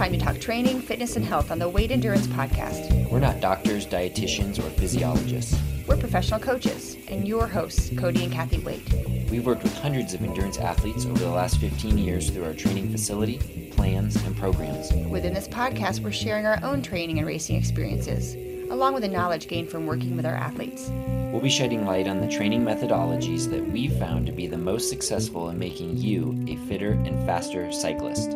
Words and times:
time 0.00 0.12
to 0.12 0.18
talk 0.18 0.40
training, 0.40 0.80
fitness, 0.80 1.16
and 1.16 1.26
health 1.26 1.50
on 1.50 1.58
the 1.58 1.68
Waite 1.68 1.90
Endurance 1.90 2.26
Podcast. 2.28 3.10
We're 3.10 3.20
not 3.20 3.38
doctors, 3.38 3.86
dietitians, 3.86 4.58
or 4.58 4.70
physiologists. 4.70 5.60
We're 5.86 5.98
professional 5.98 6.40
coaches 6.40 6.96
and 7.08 7.28
your 7.28 7.46
hosts, 7.46 7.90
Cody 7.98 8.24
and 8.24 8.32
Kathy 8.32 8.60
Waite. 8.60 8.94
We've 9.30 9.44
worked 9.44 9.62
with 9.62 9.76
hundreds 9.76 10.14
of 10.14 10.22
endurance 10.22 10.56
athletes 10.56 11.04
over 11.04 11.18
the 11.18 11.28
last 11.28 11.58
15 11.58 11.98
years 11.98 12.30
through 12.30 12.44
our 12.44 12.54
training 12.54 12.90
facility, 12.90 13.70
plans, 13.72 14.16
and 14.24 14.34
programs. 14.38 14.90
Within 15.10 15.34
this 15.34 15.46
podcast, 15.46 16.00
we're 16.00 16.12
sharing 16.12 16.46
our 16.46 16.58
own 16.62 16.80
training 16.80 17.18
and 17.18 17.26
racing 17.26 17.56
experiences, 17.56 18.36
along 18.70 18.94
with 18.94 19.02
the 19.02 19.08
knowledge 19.08 19.48
gained 19.48 19.68
from 19.68 19.84
working 19.86 20.16
with 20.16 20.24
our 20.24 20.34
athletes. 20.34 20.88
We'll 21.30 21.42
be 21.42 21.50
shedding 21.50 21.84
light 21.84 22.08
on 22.08 22.22
the 22.22 22.28
training 22.28 22.64
methodologies 22.64 23.50
that 23.50 23.70
we've 23.70 23.98
found 23.98 24.24
to 24.24 24.32
be 24.32 24.46
the 24.46 24.56
most 24.56 24.88
successful 24.88 25.50
in 25.50 25.58
making 25.58 25.98
you 25.98 26.42
a 26.48 26.56
fitter 26.68 26.92
and 26.92 27.26
faster 27.26 27.70
cyclist. 27.70 28.34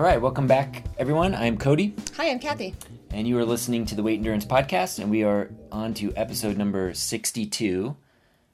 All 0.00 0.06
right, 0.06 0.18
welcome 0.18 0.46
back, 0.46 0.86
everyone. 0.96 1.34
I'm 1.34 1.58
Cody, 1.58 1.94
Hi, 2.16 2.30
I'm 2.30 2.38
Kathy. 2.38 2.74
and 3.10 3.28
you 3.28 3.36
are 3.36 3.44
listening 3.44 3.84
to 3.84 3.94
the 3.94 4.02
Waite 4.02 4.16
Endurance 4.16 4.46
Podcast, 4.46 4.98
and 4.98 5.10
we 5.10 5.24
are 5.24 5.50
on 5.70 5.92
to 5.92 6.10
episode 6.16 6.56
number 6.56 6.94
62, 6.94 7.94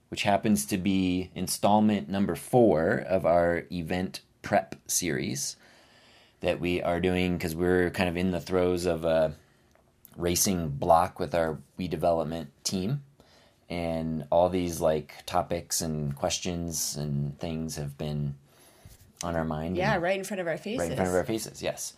which 0.09 0.25
happens 0.25 0.67
to 0.67 0.77
be 0.77 1.31
installment 1.37 2.09
number 2.09 2.35
four 2.35 2.97
of 3.09 3.25
our 3.25 3.63
event 3.71 4.23
prep 4.43 4.75
series 4.89 5.55
that 6.41 6.59
we 6.59 6.83
are 6.83 6.99
doing 6.99 7.37
because 7.37 7.55
we're 7.55 7.91
kind 7.91 8.09
of 8.09 8.17
in 8.17 8.33
the 8.33 8.41
throes 8.41 8.85
of 8.85 9.05
a 9.05 9.33
racing 10.17 10.71
block 10.71 11.21
with 11.21 11.33
our 11.33 11.61
we 11.77 11.87
development 11.87 12.51
team 12.65 13.05
and 13.71 14.25
all 14.33 14.49
these 14.49 14.81
like 14.81 15.25
topics 15.27 15.81
and 15.81 16.17
questions 16.17 16.97
and 16.97 17.39
things 17.39 17.77
have 17.77 17.97
been 17.97 18.35
on 19.23 19.35
our 19.37 19.45
mind 19.45 19.77
Yeah, 19.77 19.97
right 19.99 20.19
in 20.19 20.25
front 20.25 20.41
of 20.41 20.47
our 20.47 20.57
faces. 20.57 20.81
right 20.81 20.91
in 20.91 20.97
front 20.97 21.09
of 21.11 21.15
our 21.17 21.25
faces 21.25 21.63
yes 21.63 21.95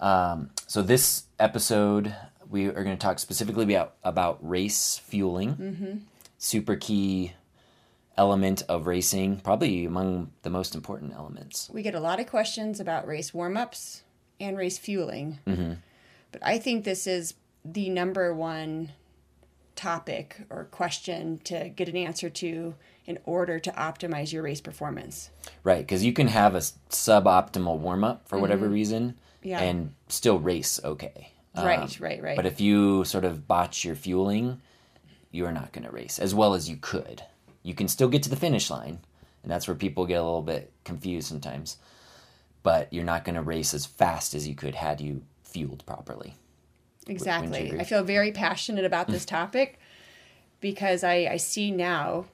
um, 0.00 0.50
so 0.66 0.82
this 0.82 1.24
episode 1.38 2.14
we 2.50 2.66
are 2.66 2.72
going 2.84 2.96
to 2.96 2.96
talk 2.96 3.18
specifically 3.18 3.64
about, 3.74 3.94
about 4.04 4.38
race 4.46 4.98
fueling 5.04 5.54
Mm-hmm. 5.56 5.92
super 6.38 6.76
key 6.76 7.32
element 8.16 8.62
of 8.68 8.86
racing 8.86 9.38
probably 9.40 9.84
among 9.84 10.30
the 10.42 10.50
most 10.50 10.74
important 10.74 11.12
elements 11.12 11.68
We 11.72 11.82
get 11.82 11.94
a 11.94 12.00
lot 12.00 12.20
of 12.20 12.26
questions 12.26 12.80
about 12.80 13.06
race 13.06 13.34
warm 13.34 13.56
ups 13.56 14.02
and 14.40 14.56
race 14.56 14.78
fueling. 14.78 15.38
Mm-hmm. 15.46 15.72
But 16.32 16.42
I 16.44 16.58
think 16.58 16.84
this 16.84 17.06
is 17.06 17.34
the 17.64 17.88
number 17.90 18.34
one 18.34 18.90
topic 19.76 20.36
or 20.50 20.64
question 20.64 21.38
to 21.44 21.68
get 21.68 21.88
an 21.88 21.96
answer 21.96 22.28
to 22.30 22.74
in 23.04 23.18
order 23.24 23.58
to 23.60 23.70
optimize 23.72 24.32
your 24.32 24.42
race 24.42 24.60
performance. 24.60 25.30
Right, 25.62 25.78
because 25.86 26.04
you 26.04 26.12
can 26.12 26.28
have 26.28 26.54
a 26.54 26.58
suboptimal 26.90 27.78
warm 27.78 28.02
up 28.04 28.28
for 28.28 28.38
whatever 28.38 28.68
reason 28.68 29.10
Mm-hmm. 29.10 29.48
Yeah. 29.48 29.60
and 29.60 29.94
still 30.08 30.40
race 30.40 30.80
okay. 30.82 31.30
Right, 31.56 32.00
right, 32.00 32.20
right. 32.22 32.30
Um, 32.30 32.36
But 32.36 32.46
if 32.46 32.60
you 32.60 33.04
sort 33.04 33.24
of 33.24 33.46
botch 33.46 33.84
your 33.84 33.94
fueling, 33.94 34.60
you 35.30 35.46
are 35.46 35.52
not 35.52 35.72
going 35.72 35.84
to 35.84 35.90
race 35.92 36.18
as 36.18 36.34
well 36.34 36.54
as 36.54 36.68
you 36.68 36.76
could. 36.76 37.22
You 37.62 37.72
can 37.74 37.86
still 37.86 38.08
get 38.08 38.22
to 38.24 38.30
the 38.30 38.34
finish 38.36 38.70
line, 38.70 38.98
and 39.42 39.50
that's 39.52 39.68
where 39.68 39.76
people 39.76 40.04
get 40.04 40.16
a 40.20 40.24
little 40.24 40.42
bit 40.42 40.72
confused 40.84 41.28
sometimes. 41.28 41.76
But 42.64 42.92
you're 42.92 43.04
not 43.04 43.24
going 43.24 43.36
to 43.36 43.42
race 43.42 43.72
as 43.72 43.86
fast 43.86 44.34
as 44.34 44.48
you 44.48 44.54
could 44.56 44.74
had 44.74 45.00
you 45.00 45.22
fueled 45.44 45.86
properly. 45.86 46.34
Exactly. 47.08 47.78
I 47.78 47.84
feel 47.84 48.02
very 48.02 48.32
passionate 48.32 48.84
about 48.84 49.06
this 49.06 49.24
topic 49.24 49.78
because 50.60 51.04
I, 51.04 51.28
I 51.30 51.36
see 51.36 51.70
now, 51.70 52.26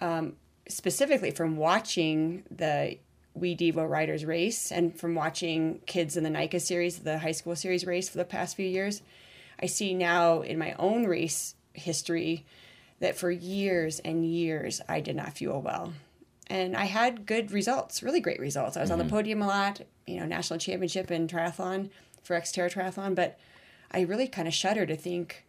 um, 0.00 0.34
specifically 0.68 1.30
from 1.30 1.56
watching 1.56 2.42
the 2.50 2.98
We 3.34 3.56
Devo 3.56 3.88
Riders 3.88 4.24
race 4.24 4.70
and 4.70 4.98
from 4.98 5.14
watching 5.14 5.80
kids 5.86 6.16
in 6.16 6.24
the 6.24 6.30
NICA 6.30 6.60
series, 6.60 6.98
the 6.98 7.18
high 7.18 7.32
school 7.32 7.56
series 7.56 7.86
race 7.86 8.08
for 8.08 8.18
the 8.18 8.24
past 8.24 8.56
few 8.56 8.66
years, 8.66 9.02
I 9.60 9.66
see 9.66 9.94
now 9.94 10.42
in 10.42 10.58
my 10.58 10.74
own 10.78 11.04
race 11.04 11.54
history 11.72 12.44
that 13.00 13.16
for 13.16 13.30
years 13.30 14.00
and 14.00 14.26
years 14.26 14.80
I 14.88 15.00
did 15.00 15.16
not 15.16 15.36
fuel 15.36 15.62
well. 15.62 15.92
And 16.48 16.76
I 16.76 16.84
had 16.84 17.24
good 17.24 17.50
results, 17.50 18.02
really 18.02 18.20
great 18.20 18.40
results. 18.40 18.76
I 18.76 18.82
was 18.82 18.90
on 18.90 18.98
the 18.98 19.04
podium 19.06 19.40
a 19.40 19.46
lot, 19.46 19.80
you 20.06 20.20
know, 20.20 20.26
national 20.26 20.58
championship 20.58 21.10
in 21.10 21.26
triathlon 21.26 21.88
for 22.22 22.38
Xterra 22.38 22.70
Triathlon, 22.70 23.14
but 23.14 23.38
I 23.92 24.00
really 24.02 24.26
kind 24.28 24.48
of 24.48 24.54
shudder 24.54 24.86
to 24.86 24.96
think 24.96 25.44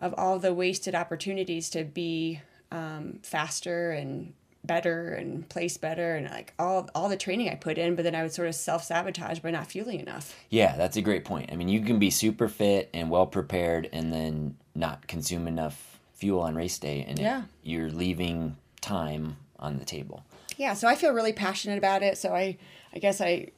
of 0.00 0.14
all 0.16 0.38
the 0.38 0.54
wasted 0.54 0.94
opportunities 0.94 1.68
to 1.70 1.84
be 1.84 2.40
um, 2.70 3.18
faster 3.22 3.90
and 3.90 4.32
better 4.64 5.10
and 5.14 5.48
place 5.48 5.76
better 5.76 6.16
and 6.16 6.28
like 6.30 6.52
all 6.58 6.88
all 6.94 7.08
the 7.08 7.16
training 7.16 7.48
I 7.48 7.54
put 7.54 7.78
in, 7.78 7.94
but 7.94 8.02
then 8.02 8.14
I 8.14 8.22
would 8.22 8.32
sort 8.32 8.48
of 8.48 8.54
self 8.54 8.84
sabotage 8.84 9.38
by 9.40 9.50
not 9.50 9.66
fueling 9.68 10.00
enough. 10.00 10.34
Yeah, 10.50 10.76
that's 10.76 10.96
a 10.96 11.02
great 11.02 11.24
point. 11.24 11.50
I 11.52 11.56
mean, 11.56 11.68
you 11.68 11.80
can 11.80 11.98
be 11.98 12.10
super 12.10 12.48
fit 12.48 12.90
and 12.92 13.10
well 13.10 13.26
prepared 13.26 13.88
and 13.92 14.12
then 14.12 14.56
not 14.74 15.06
consume 15.06 15.46
enough 15.48 15.98
fuel 16.14 16.40
on 16.40 16.54
race 16.54 16.78
day, 16.78 17.04
and 17.08 17.18
it- 17.18 17.22
Yeah. 17.22 17.42
you're 17.62 17.90
leaving 17.90 18.56
time 18.80 19.36
on 19.58 19.78
the 19.78 19.84
table. 19.84 20.24
Yeah, 20.56 20.74
so 20.74 20.86
I 20.88 20.96
feel 20.96 21.12
really 21.12 21.32
passionate 21.32 21.78
about 21.78 22.02
it. 22.02 22.18
So 22.18 22.34
I 22.34 22.58
I 22.94 22.98
guess 22.98 23.20
I 23.20 23.48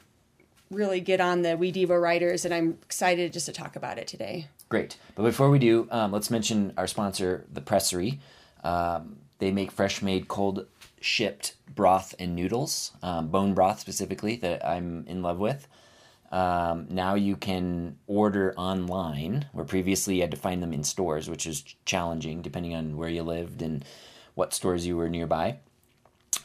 really 0.70 1.00
get 1.00 1.20
on 1.20 1.42
the 1.42 1.56
We 1.56 1.72
Devo 1.72 2.00
riders, 2.00 2.44
and 2.44 2.54
I'm 2.54 2.78
excited 2.82 3.32
just 3.32 3.46
to 3.46 3.52
talk 3.52 3.76
about 3.76 3.98
it 3.98 4.06
today. 4.06 4.46
Great. 4.68 4.96
But 5.16 5.24
before 5.24 5.50
we 5.50 5.58
do, 5.58 5.88
um, 5.90 6.12
let's 6.12 6.30
mention 6.30 6.72
our 6.76 6.86
sponsor, 6.86 7.44
The 7.52 7.60
Pressery. 7.60 8.18
Um, 8.62 9.16
they 9.38 9.50
make 9.50 9.72
fresh 9.72 10.00
made, 10.00 10.28
cold 10.28 10.66
shipped 11.00 11.54
broth 11.74 12.14
and 12.18 12.36
noodles, 12.36 12.92
um, 13.02 13.28
bone 13.28 13.54
broth 13.54 13.80
specifically, 13.80 14.36
that 14.36 14.64
I'm 14.64 15.04
in 15.08 15.22
love 15.22 15.38
with. 15.38 15.66
Um, 16.30 16.86
now 16.88 17.16
you 17.16 17.34
can 17.34 17.96
order 18.06 18.54
online, 18.56 19.46
where 19.52 19.64
previously 19.64 20.16
you 20.16 20.20
had 20.20 20.30
to 20.30 20.36
find 20.36 20.62
them 20.62 20.72
in 20.72 20.84
stores, 20.84 21.28
which 21.28 21.46
is 21.46 21.62
challenging 21.84 22.42
depending 22.42 22.76
on 22.76 22.96
where 22.96 23.08
you 23.08 23.24
lived 23.24 23.62
and 23.62 23.84
what 24.34 24.54
stores 24.54 24.86
you 24.86 24.96
were 24.96 25.08
nearby. 25.08 25.58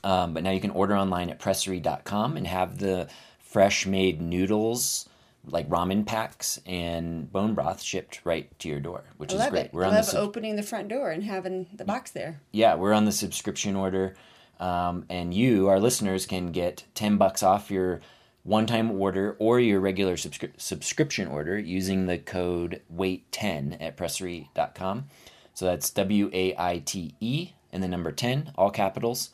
Um, 0.04 0.34
but 0.34 0.42
now 0.42 0.52
you 0.52 0.60
can 0.60 0.72
order 0.72 0.96
online 0.96 1.30
at 1.30 1.40
pressery.com 1.40 2.38
and 2.38 2.48
have 2.48 2.80
the 2.80 3.08
fresh 3.56 3.86
made 3.86 4.20
noodles, 4.22 5.08
like 5.46 5.70
ramen 5.70 6.06
packs 6.06 6.60
and 6.66 7.32
bone 7.32 7.54
broth 7.54 7.82
shipped 7.82 8.20
right 8.26 8.50
to 8.60 8.68
your 8.68 8.82
door, 8.82 9.06
which 9.16 9.34
I 9.34 9.46
is 9.46 9.50
great. 9.50 9.66
it. 9.68 9.74
We're 9.74 9.86
I 9.86 9.88
on 9.88 9.94
the 9.94 10.00
love 10.00 10.06
sub- 10.08 10.28
opening 10.28 10.58
the 10.58 10.62
front 10.62 10.90
door 10.90 11.10
and 11.10 11.24
having 11.24 11.68
the 11.74 11.86
box 11.86 12.12
there. 12.12 12.42
yeah, 12.52 12.76
we're 12.76 12.92
on 12.92 13.06
the 13.06 13.14
subscription 13.14 13.78
order, 13.78 14.18
um, 14.60 15.06
and 15.10 15.34
you, 15.34 15.70
our 15.70 15.80
listeners, 15.80 16.26
can 16.26 16.52
get 16.52 16.84
ten 16.96 17.16
bucks 17.16 17.44
off 17.44 17.72
your 17.72 18.02
one-time 18.44 18.92
order 18.92 19.38
or 19.40 19.58
your 19.62 19.80
regular 19.80 20.18
subscri- 20.18 20.60
subscription 20.60 21.26
order 21.30 21.58
using 21.58 22.08
the 22.08 22.18
code 22.18 22.82
WAITE10 22.94 23.78
at 23.80 23.96
pressery.com. 23.96 25.06
So 25.54 25.64
that's 25.64 25.90
W 25.92 26.30
A 26.34 26.54
I 26.58 26.80
T 26.80 27.16
E 27.22 27.52
and 27.72 27.82
the 27.82 27.88
number 27.88 28.12
ten, 28.12 28.52
all 28.58 28.70
capitals, 28.70 29.30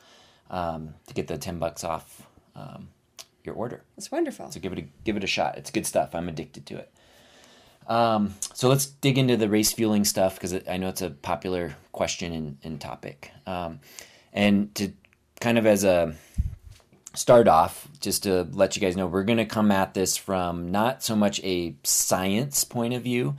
um, 0.52 0.94
to 1.08 1.16
get 1.16 1.26
the 1.26 1.40
ten 1.40 1.58
bucks 1.58 1.84
off 1.84 2.28
um, 2.56 2.90
your 3.44 3.56
order. 3.56 3.84
It's 3.98 4.12
wonderful. 4.12 4.52
So 4.52 4.60
give 4.60 4.74
it 4.74 4.80
a 4.80 4.86
give 5.04 5.18
it 5.18 5.24
a 5.24 5.28
shot. 5.28 5.58
It's 5.58 5.72
good 5.72 5.86
stuff. 5.86 6.14
I'm 6.14 6.30
addicted 6.30 6.66
to 6.68 6.78
it. 6.78 6.92
Um, 7.88 8.36
so 8.54 8.70
let's 8.70 8.86
dig 8.86 9.18
into 9.18 9.38
the 9.38 9.50
race 9.50 9.74
fueling 9.74 10.06
stuff 10.06 10.36
because 10.36 10.54
I 10.70 10.78
know 10.78 10.90
it's 10.90 11.02
a 11.02 11.10
popular 11.10 11.76
question 11.92 12.32
and, 12.32 12.58
and 12.64 12.80
topic. 12.80 13.32
Um, 13.46 13.80
and 14.32 14.74
to 14.76 14.94
kind 15.40 15.58
of 15.58 15.66
as 15.66 15.84
a 15.84 16.14
start 17.16 17.48
off, 17.48 17.88
just 18.00 18.24
to 18.24 18.48
let 18.54 18.76
you 18.76 18.82
guys 18.82 18.96
know, 18.96 19.08
we're 19.08 19.24
going 19.24 19.40
to 19.40 19.46
come 19.46 19.72
at 19.72 19.94
this 19.94 20.16
from 20.16 20.72
not 20.72 21.04
so 21.04 21.16
much 21.16 21.42
a 21.44 21.76
science 21.84 22.64
point 22.64 22.94
of 22.94 23.02
view, 23.02 23.36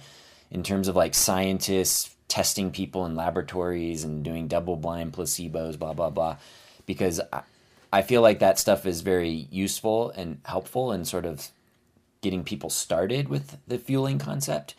in 0.50 0.62
terms 0.62 0.88
of 0.88 0.94
like 0.94 1.14
scientists 1.14 2.14
testing 2.28 2.70
people 2.70 3.06
in 3.06 3.14
laboratories 3.14 4.04
and 4.04 4.22
doing 4.22 4.48
double 4.48 4.76
blind 4.76 5.12
placebos, 5.12 5.78
blah 5.78 5.94
blah 5.94 6.10
blah, 6.10 6.36
because 6.84 7.20
I, 7.92 8.02
feel 8.02 8.22
like 8.22 8.38
that 8.38 8.58
stuff 8.58 8.86
is 8.86 9.00
very 9.02 9.48
useful 9.50 10.10
and 10.10 10.40
helpful 10.44 10.92
in 10.92 11.04
sort 11.04 11.26
of 11.26 11.48
getting 12.20 12.44
people 12.44 12.70
started 12.70 13.28
with 13.28 13.58
the 13.66 13.78
fueling 13.78 14.18
concept. 14.18 14.74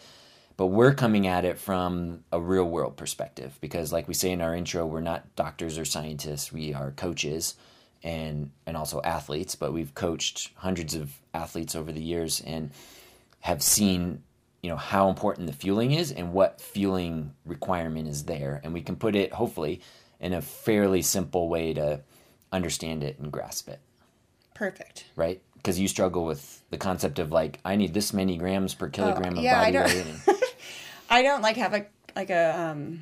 But 0.55 0.67
we're 0.67 0.93
coming 0.93 1.27
at 1.27 1.45
it 1.45 1.57
from 1.57 2.23
a 2.31 2.39
real 2.39 2.65
world 2.65 2.95
perspective 2.95 3.57
because, 3.59 3.91
like 3.91 4.07
we 4.07 4.13
say 4.13 4.31
in 4.31 4.41
our 4.41 4.55
intro, 4.55 4.85
we're 4.85 5.01
not 5.01 5.35
doctors 5.35 5.79
or 5.79 5.85
scientists. 5.85 6.51
We 6.51 6.73
are 6.73 6.91
coaches 6.91 7.55
and 8.03 8.51
and 8.67 8.77
also 8.77 9.01
athletes. 9.01 9.55
But 9.55 9.73
we've 9.73 9.95
coached 9.95 10.51
hundreds 10.55 10.93
of 10.93 11.11
athletes 11.33 11.75
over 11.75 11.91
the 11.91 12.03
years 12.03 12.39
and 12.39 12.71
have 13.39 13.63
seen 13.63 14.21
you 14.61 14.69
know 14.69 14.77
how 14.77 15.09
important 15.09 15.47
the 15.47 15.53
fueling 15.53 15.91
is 15.91 16.11
and 16.11 16.33
what 16.33 16.61
fueling 16.61 17.33
requirement 17.45 18.07
is 18.07 18.23
there, 18.23 18.61
and 18.63 18.73
we 18.73 18.81
can 18.81 18.95
put 18.95 19.15
it 19.15 19.33
hopefully 19.33 19.81
in 20.19 20.33
a 20.33 20.41
fairly 20.41 21.01
simple 21.01 21.49
way 21.49 21.73
to 21.73 21.99
understand 22.53 23.03
it 23.03 23.19
and 23.19 23.31
grasp 23.31 23.67
it 23.67 23.79
Perfect. 24.53 25.05
right? 25.15 25.41
Because 25.55 25.79
you 25.79 25.87
struggle 25.87 26.25
with 26.25 26.61
the 26.69 26.77
concept 26.77 27.19
of 27.19 27.31
like, 27.31 27.59
I 27.65 27.75
need 27.75 27.93
this 27.93 28.13
many 28.13 28.37
grams 28.37 28.73
per 28.73 28.89
kilogram 28.89 29.33
of 29.33 29.39
Oh, 29.39 29.41
yeah, 29.41 29.59
I 29.61 29.71
body 29.71 29.91
don't- 29.93 30.07
weight. 30.07 30.15
and- 30.27 30.37
I 31.09 31.21
don't 31.21 31.41
like 31.41 31.57
have 31.57 31.73
a 31.73 31.85
like 32.15 32.29
a 32.29 32.59
um 32.59 33.01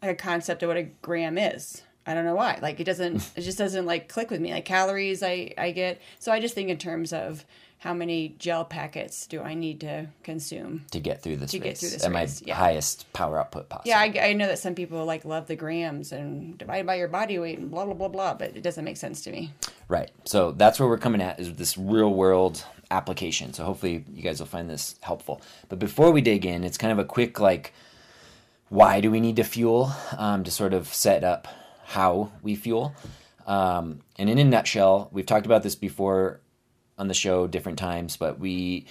like 0.00 0.10
a 0.12 0.14
concept 0.14 0.62
of 0.62 0.68
what 0.68 0.76
a 0.76 0.82
gram 0.84 1.36
is. 1.38 1.82
I 2.06 2.14
don't 2.14 2.24
know 2.24 2.34
why. 2.34 2.58
Like 2.60 2.80
it 2.80 2.84
doesn't 2.84 3.30
it 3.36 3.42
just 3.42 3.58
doesn't 3.58 3.86
like 3.86 4.08
click 4.08 4.30
with 4.30 4.40
me. 4.40 4.52
Like 4.52 4.64
calories 4.64 5.22
I 5.22 5.52
I 5.58 5.70
get. 5.72 6.00
So 6.18 6.32
I 6.32 6.40
just 6.40 6.54
think 6.54 6.68
in 6.70 6.78
terms 6.78 7.12
of 7.12 7.44
how 7.82 7.92
many 7.92 8.36
gel 8.38 8.64
packets 8.64 9.26
do 9.26 9.42
I 9.42 9.54
need 9.54 9.80
to 9.80 10.06
consume 10.22 10.84
to 10.92 11.00
get 11.00 11.20
through 11.20 11.38
this 11.38 11.50
to 11.50 11.58
race 11.58 11.64
get 11.64 11.78
through 11.78 11.88
this 11.88 12.04
at 12.04 12.12
race, 12.12 12.40
my 12.40 12.46
yeah. 12.46 12.54
highest 12.54 13.12
power 13.12 13.40
output 13.40 13.68
possible. 13.68 13.88
Yeah, 13.88 13.98
I, 13.98 14.28
I 14.28 14.32
know 14.34 14.46
that 14.46 14.60
some 14.60 14.76
people 14.76 15.04
like 15.04 15.24
love 15.24 15.48
the 15.48 15.56
grams 15.56 16.12
and 16.12 16.56
divided 16.56 16.86
by 16.86 16.94
your 16.94 17.08
body 17.08 17.40
weight 17.40 17.58
and 17.58 17.72
blah 17.72 17.84
blah 17.84 17.94
blah 17.94 18.06
blah, 18.06 18.34
but 18.34 18.56
it 18.56 18.62
doesn't 18.62 18.84
make 18.84 18.96
sense 18.96 19.22
to 19.22 19.32
me. 19.32 19.52
Right. 19.88 20.12
So 20.24 20.52
that's 20.52 20.78
where 20.78 20.88
we're 20.88 20.96
coming 20.96 21.20
at 21.20 21.40
is 21.40 21.54
this 21.54 21.76
real 21.76 22.14
world 22.14 22.64
application. 22.92 23.52
So 23.52 23.64
hopefully 23.64 24.04
you 24.14 24.22
guys 24.22 24.38
will 24.38 24.46
find 24.46 24.70
this 24.70 24.94
helpful. 25.00 25.42
But 25.68 25.80
before 25.80 26.12
we 26.12 26.20
dig 26.20 26.46
in, 26.46 26.62
it's 26.62 26.78
kind 26.78 26.92
of 26.92 27.00
a 27.00 27.04
quick 27.04 27.40
like 27.40 27.72
why 28.68 29.00
do 29.00 29.10
we 29.10 29.18
need 29.18 29.34
to 29.36 29.44
fuel 29.44 29.92
um, 30.16 30.44
to 30.44 30.52
sort 30.52 30.72
of 30.72 30.86
set 30.86 31.24
up 31.24 31.48
how 31.84 32.30
we 32.42 32.54
fuel. 32.54 32.94
Um, 33.44 34.02
and 34.20 34.30
in 34.30 34.38
a 34.38 34.44
nutshell, 34.44 35.08
we've 35.10 35.26
talked 35.26 35.46
about 35.46 35.64
this 35.64 35.74
before 35.74 36.38
on 36.98 37.08
the 37.08 37.14
show 37.14 37.46
different 37.46 37.78
times, 37.78 38.16
but 38.16 38.38
we 38.38 38.86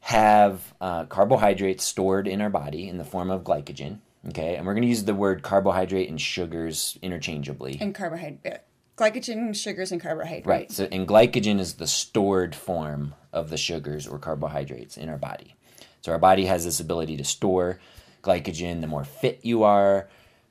have 0.00 0.74
uh, 0.80 1.06
carbohydrates 1.06 1.84
stored 1.84 2.28
in 2.28 2.40
our 2.40 2.50
body 2.50 2.88
in 2.88 2.98
the 2.98 3.04
form 3.04 3.30
of 3.30 3.42
glycogen. 3.42 3.98
Okay, 4.28 4.56
and 4.56 4.66
we're 4.66 4.72
going 4.72 4.82
to 4.82 4.88
use 4.88 5.04
the 5.04 5.14
word 5.14 5.42
carbohydrate 5.42 6.08
and 6.08 6.20
sugars 6.20 6.98
interchangeably. 7.02 7.76
And 7.80 7.94
carbohydrate, 7.94 8.60
glycogen, 8.96 9.54
sugars, 9.54 9.92
and 9.92 10.00
carbohydrates. 10.00 10.46
Right. 10.46 10.72
So, 10.72 10.88
and 10.90 11.06
glycogen 11.06 11.58
is 11.58 11.74
the 11.74 11.86
stored 11.86 12.54
form 12.54 13.14
of 13.32 13.50
the 13.50 13.56
sugars 13.56 14.06
or 14.06 14.18
carbohydrates 14.18 14.96
in 14.96 15.08
our 15.08 15.18
body. 15.18 15.54
So, 16.00 16.12
our 16.12 16.18
body 16.18 16.46
has 16.46 16.64
this 16.64 16.80
ability 16.80 17.18
to 17.18 17.24
store 17.24 17.80
glycogen. 18.22 18.80
The 18.80 18.86
more 18.86 19.04
fit 19.04 19.40
you 19.42 19.64
are, 19.64 20.08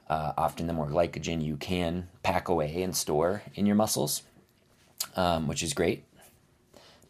uh, 0.07 0.33
often 0.37 0.67
the 0.67 0.73
more 0.73 0.87
glycogen 0.87 1.43
you 1.43 1.57
can 1.57 2.09
pack 2.21 2.47
away 2.47 2.83
and 2.83 2.95
store 2.95 3.41
in 3.55 3.65
your 3.65 3.75
muscles, 3.75 4.23
um, 5.15 5.47
which 5.47 5.63
is 5.63 5.73
great. 5.73 6.05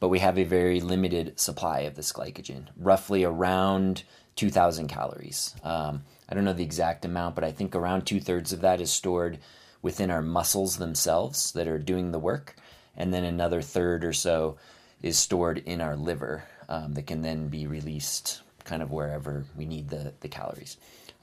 But 0.03 0.09
we 0.09 0.19
have 0.19 0.37
a 0.37 0.43
very 0.43 0.81
limited 0.81 1.39
supply 1.39 1.83
of 1.83 1.95
this 1.95 2.11
glycogen, 2.11 2.67
roughly 2.75 3.23
around 3.23 4.03
2,000 4.35 4.89
calories. 4.89 5.55
Um, 5.63 6.03
I 6.27 6.35
don't 6.35 6.43
know 6.43 6.51
the 6.51 6.61
exact 6.61 7.05
amount, 7.05 7.35
but 7.35 7.45
I 7.45 7.53
think 7.53 7.73
around 7.73 8.01
two 8.01 8.19
thirds 8.19 8.51
of 8.51 8.59
that 8.59 8.81
is 8.81 8.91
stored 8.91 9.39
within 9.81 10.11
our 10.11 10.21
muscles 10.21 10.75
themselves 10.75 11.53
that 11.53 11.69
are 11.69 11.79
doing 11.79 12.11
the 12.11 12.19
work. 12.19 12.57
And 12.97 13.13
then 13.13 13.23
another 13.23 13.61
third 13.61 14.03
or 14.03 14.11
so 14.11 14.57
is 15.01 15.17
stored 15.17 15.59
in 15.59 15.79
our 15.79 15.95
liver 15.95 16.43
um, 16.67 16.95
that 16.95 17.07
can 17.07 17.21
then 17.21 17.47
be 17.47 17.65
released 17.65 18.41
kind 18.65 18.81
of 18.81 18.91
wherever 18.91 19.45
we 19.55 19.65
need 19.65 19.87
the, 19.87 20.11
the 20.19 20.27
calories. 20.27 20.75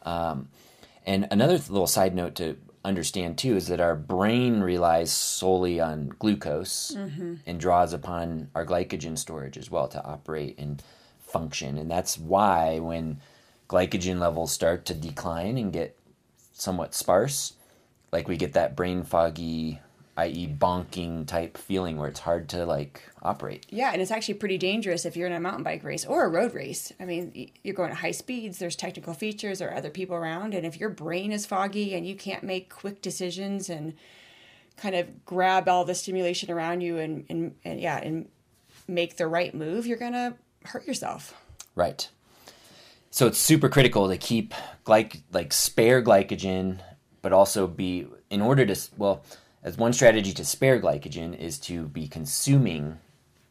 Um, 0.05 0.49
and 1.05 1.29
another 1.31 1.59
little 1.69 1.87
side 1.87 2.15
note 2.15 2.35
to 2.37 2.56
understand 2.85 3.37
too 3.38 3.56
is 3.56 3.69
that 3.69 3.81
our 3.81 3.94
brain 3.94 4.61
relies 4.61 5.12
solely 5.12 5.81
on 5.81 6.15
glucose 6.19 6.93
mm-hmm. 6.97 7.35
and 7.47 7.61
draws 7.61 7.93
upon 7.93 8.49
our 8.55 8.65
glycogen 8.65 9.19
storage 9.19 9.59
as 9.59 9.71
well 9.71 9.88
to 9.88 10.03
operate 10.05 10.59
and 10.59 10.82
function. 11.19 11.79
And 11.79 11.91
that's 11.91 12.19
why 12.19 12.79
when 12.79 13.21
glycogen 13.69 14.19
levels 14.19 14.53
start 14.53 14.85
to 14.87 14.94
decline 14.94 15.59
and 15.59 15.73
get 15.73 15.97
somewhat 16.53 16.94
sparse, 16.94 17.55
like 18.12 18.29
we 18.29 18.37
get 18.37 18.55
that 18.55 18.77
brain 18.77 19.03
foggy, 19.03 19.81
i.e., 20.20 20.46
bonking 20.46 21.26
type 21.26 21.56
feeling 21.56 21.96
where 21.96 22.08
it's 22.08 22.20
hard 22.20 22.49
to 22.50 22.67
like 22.67 23.02
operate. 23.22 23.67
Yeah, 23.70 23.93
and 23.93 24.02
it's 24.02 24.11
actually 24.11 24.34
pretty 24.34 24.58
dangerous 24.58 25.05
if 25.05 25.17
you're 25.17 25.26
in 25.26 25.32
a 25.32 25.40
mountain 25.40 25.62
bike 25.62 25.82
race 25.82 26.05
or 26.05 26.25
a 26.25 26.28
road 26.28 26.55
race. 26.55 26.93
I 27.00 27.05
mean, 27.05 27.50
you're 27.62 27.75
going 27.75 27.90
at 27.90 27.96
high 27.99 28.11
speeds, 28.11 28.58
there's 28.58 28.76
technical 28.76 29.14
features 29.14 29.62
or 29.62 29.72
other 29.72 29.90
people 29.90 30.17
around, 30.17 30.55
and 30.55 30.67
if 30.67 30.78
your 30.78 30.90
brain 30.90 31.32
is 31.32 31.46
foggy 31.46 31.94
and 31.94 32.06
you 32.06 32.14
can't 32.14 32.43
make 32.43 32.69
quick 32.69 33.00
decisions 33.02 33.70
and 33.70 33.94
kind 34.76 34.94
of 34.94 35.25
grab 35.25 35.69
all 35.69 35.84
the 35.84 35.94
stimulation 35.94 36.50
around 36.50 36.81
you 36.81 36.99
and, 36.99 37.25
and, 37.28 37.55
and 37.64 37.81
yeah, 37.81 37.99
and 37.99 38.28
make 38.88 39.16
the 39.16 39.26
right 39.26 39.55
move, 39.55 39.87
you're 39.87 39.99
going 39.99 40.12
to 40.12 40.34
hurt 40.64 40.87
yourself. 40.87 41.34
Right. 41.75 42.08
So 43.11 43.26
it's 43.26 43.38
super 43.38 43.69
critical 43.69 44.08
to 44.08 44.16
keep 44.16 44.55
glyc 44.84 45.23
like 45.32 45.52
spare 45.52 46.02
glycogen, 46.02 46.78
but 47.23 47.32
also 47.32 47.66
be 47.66 48.06
in 48.31 48.40
order 48.40 48.64
to 48.64 48.76
well, 48.96 49.25
as 49.62 49.77
one 49.77 49.93
strategy 49.93 50.33
to 50.33 50.45
spare 50.45 50.81
glycogen 50.81 51.37
is 51.37 51.59
to 51.59 51.87
be 51.87 52.09
consuming 52.09 52.99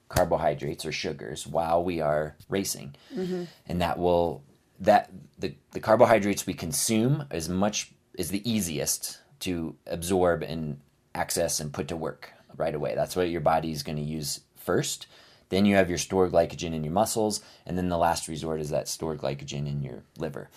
carbohydrates 0.08 0.86
or 0.86 0.92
sugars 0.92 1.46
while 1.46 1.84
we 1.84 2.02
are 2.02 2.36
racing, 2.50 2.96
mm-hmm. 3.16 3.44
and 3.68 3.82
that 3.82 4.00
will 4.00 4.44
that 4.80 5.12
the 5.38 5.54
the 5.72 5.80
carbohydrates 5.80 6.48
we 6.48 6.54
consume 6.54 7.26
is 7.32 7.48
much 7.48 7.92
is 8.16 8.30
the 8.30 8.50
easiest 8.50 9.20
to 9.40 9.76
absorb 9.88 10.44
and 10.44 10.80
access 11.16 11.60
and 11.60 11.74
put 11.74 11.88
to 11.88 11.96
work 11.96 12.32
right 12.58 12.76
away. 12.76 12.96
That's 12.96 13.16
what 13.16 13.30
your 13.30 13.42
body 13.42 13.72
is 13.72 13.84
going 13.84 13.98
to 13.98 14.04
use 14.04 14.42
first. 14.56 15.08
Then 15.50 15.66
you 15.66 15.76
have 15.76 15.90
your 15.90 15.98
stored 15.98 16.32
glycogen 16.32 16.74
in 16.74 16.84
your 16.84 16.94
muscles, 16.94 17.42
and 17.66 17.78
then 17.78 17.90
the 17.90 17.98
last 17.98 18.28
resort 18.28 18.62
is 18.62 18.70
that 18.70 18.88
stored 18.88 19.20
glycogen 19.20 19.68
in 19.68 19.82
your 19.82 20.04
liver. 20.18 20.50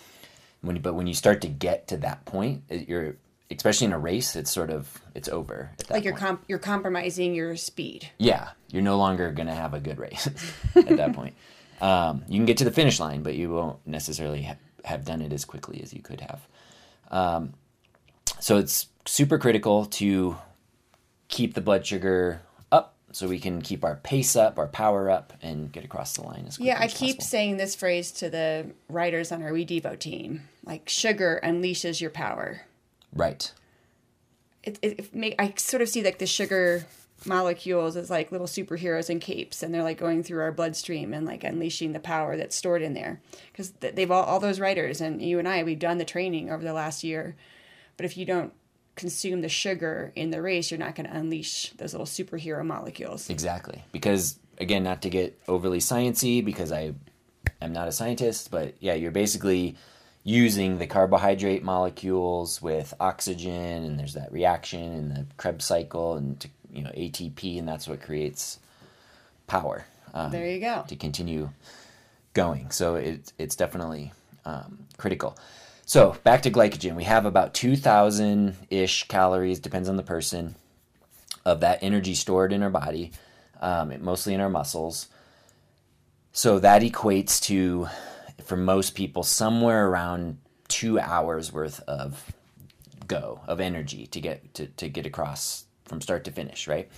When, 0.61 0.79
but 0.81 0.93
when 0.93 1.07
you 1.07 1.15
start 1.15 1.41
to 1.41 1.47
get 1.47 1.87
to 1.87 1.97
that 1.97 2.25
point, 2.25 2.63
you're 2.69 3.17
especially 3.51 3.85
in 3.85 3.93
a 3.93 3.99
race, 3.99 4.35
it's 4.35 4.51
sort 4.51 4.69
of 4.69 5.01
it's 5.15 5.29
over. 5.29 5.69
At 5.73 5.77
that 5.87 5.91
Like 5.91 6.03
you're 6.03 6.15
comp- 6.15 6.43
you're 6.47 6.59
compromising 6.59 7.33
your 7.35 7.55
speed. 7.55 8.09
yeah, 8.17 8.49
you're 8.71 8.81
no 8.81 8.97
longer 8.97 9.31
going 9.31 9.47
to 9.47 9.53
have 9.53 9.73
a 9.73 9.79
good 9.79 9.99
race 9.99 10.27
at 10.75 10.87
that 10.97 11.13
point. 11.13 11.35
Um, 11.81 12.23
you 12.27 12.37
can 12.37 12.45
get 12.45 12.57
to 12.57 12.63
the 12.65 12.71
finish 12.71 12.99
line, 12.99 13.23
but 13.23 13.35
you 13.35 13.51
won't 13.51 13.85
necessarily 13.85 14.43
ha- 14.43 14.55
have 14.85 15.03
done 15.05 15.21
it 15.21 15.33
as 15.33 15.45
quickly 15.45 15.81
as 15.83 15.93
you 15.93 16.01
could 16.01 16.21
have. 16.21 16.47
Um, 17.11 17.53
so 18.39 18.57
it's 18.57 18.87
super 19.05 19.37
critical 19.37 19.85
to 19.85 20.37
keep 21.27 21.53
the 21.55 21.61
blood 21.61 21.85
sugar 21.85 22.41
up 22.71 22.95
so 23.11 23.27
we 23.27 23.39
can 23.39 23.61
keep 23.61 23.83
our 23.83 23.97
pace 23.97 24.35
up, 24.35 24.57
our 24.57 24.67
power 24.67 25.09
up, 25.09 25.33
and 25.41 25.71
get 25.71 25.83
across 25.83 26.13
the 26.13 26.21
line 26.23 26.45
as 26.47 26.57
quickly 26.57 26.67
Yeah, 26.67 26.79
I 26.79 26.87
keep 26.87 27.17
possible. 27.17 27.23
saying 27.25 27.57
this 27.57 27.75
phrase 27.75 28.11
to 28.13 28.29
the 28.29 28.71
riders 28.87 29.31
on 29.31 29.43
our 29.43 29.51
We 29.53 29.65
Devo 29.65 29.97
team. 29.99 30.47
Like 30.65 30.87
sugar 30.89 31.39
unleashes 31.43 31.99
your 32.01 32.09
power. 32.11 32.61
Right. 33.13 33.51
it, 34.63 34.79
it, 34.81 34.99
it 34.99 35.15
make, 35.15 35.35
I 35.39 35.53
sort 35.57 35.81
of 35.81 35.89
see 35.89 36.03
like 36.03 36.19
the 36.19 36.25
sugar 36.25 36.85
molecules 37.25 37.95
as 37.95 38.09
like 38.09 38.31
little 38.31 38.47
superheroes 38.47 39.09
in 39.09 39.19
capes, 39.19 39.61
and 39.61 39.73
they're 39.73 39.83
like 39.83 39.97
going 39.97 40.23
through 40.23 40.41
our 40.41 40.51
bloodstream 40.51 41.13
and 41.13 41.25
like 41.25 41.43
unleashing 41.43 41.93
the 41.93 41.99
power 41.99 42.37
that's 42.37 42.55
stored 42.55 42.81
in 42.81 42.93
there. 42.93 43.21
Because 43.51 43.71
they've 43.71 44.11
all, 44.11 44.23
all 44.23 44.39
those 44.39 44.59
writers 44.59 45.01
and 45.01 45.21
you 45.21 45.39
and 45.39 45.47
I, 45.47 45.63
we've 45.63 45.79
done 45.79 45.97
the 45.97 46.05
training 46.05 46.49
over 46.49 46.63
the 46.63 46.73
last 46.73 47.03
year. 47.03 47.35
But 47.97 48.05
if 48.05 48.17
you 48.17 48.25
don't 48.25 48.53
consume 48.95 49.41
the 49.41 49.49
sugar 49.49 50.11
in 50.15 50.31
the 50.31 50.41
race, 50.41 50.71
you're 50.71 50.79
not 50.79 50.95
going 50.95 51.07
to 51.07 51.15
unleash 51.15 51.71
those 51.77 51.93
little 51.93 52.07
superhero 52.07 52.65
molecules. 52.65 53.29
Exactly. 53.29 53.83
Because 53.91 54.39
again, 54.59 54.83
not 54.83 55.01
to 55.01 55.09
get 55.09 55.39
overly 55.47 55.79
sciency, 55.79 56.43
because 56.43 56.71
I 56.71 56.93
am 57.61 57.73
not 57.73 57.87
a 57.87 57.91
scientist, 57.91 58.51
but 58.51 58.75
yeah, 58.79 58.93
you're 58.93 59.11
basically 59.11 59.75
using 60.23 60.77
the 60.77 60.87
carbohydrate 60.87 61.63
molecules 61.63 62.61
with 62.61 62.93
oxygen, 62.99 63.83
and 63.83 63.99
there's 63.99 64.13
that 64.13 64.31
reaction 64.31 64.93
in 64.93 65.09
the 65.09 65.25
Krebs 65.37 65.65
cycle, 65.65 66.15
and 66.15 66.39
to, 66.39 66.49
you 66.71 66.83
know 66.83 66.91
ATP, 66.91 67.59
and 67.59 67.67
that's 67.67 67.87
what 67.87 68.01
creates 68.01 68.59
power 69.47 69.85
um, 70.13 70.31
There 70.31 70.47
you 70.47 70.59
go. 70.59 70.83
to 70.87 70.95
continue 70.95 71.49
going. 72.33 72.71
So 72.71 72.95
it, 72.95 73.33
it's 73.37 73.55
definitely 73.55 74.11
um, 74.45 74.85
critical. 74.97 75.37
So 75.85 76.15
back 76.23 76.41
to 76.43 76.51
glycogen, 76.51 76.95
we 76.95 77.03
have 77.03 77.25
about 77.25 77.53
2,000 77.53 78.55
ish 78.69 79.07
calories, 79.07 79.59
depends 79.59 79.89
on 79.89 79.97
the 79.97 80.03
person, 80.03 80.55
of 81.45 81.59
that 81.59 81.79
energy 81.81 82.15
stored 82.15 82.53
in 82.53 82.63
our 82.63 82.69
body, 82.69 83.11
um, 83.61 83.93
mostly 84.01 84.33
in 84.33 84.39
our 84.39 84.49
muscles. 84.49 85.07
So 86.31 86.57
that 86.59 86.81
equates 86.81 87.41
to, 87.43 87.87
for 88.43 88.57
most 88.57 88.95
people, 88.95 89.23
somewhere 89.23 89.87
around 89.87 90.37
two 90.67 90.99
hours 90.99 91.51
worth 91.51 91.81
of 91.81 92.33
go 93.07 93.41
of 93.47 93.59
energy 93.59 94.07
to 94.07 94.21
get 94.21 94.53
to, 94.53 94.67
to 94.67 94.89
get 94.89 95.05
across 95.05 95.65
from 95.85 96.01
start 96.01 96.23
to 96.25 96.31
finish, 96.31 96.67
right? 96.67 96.89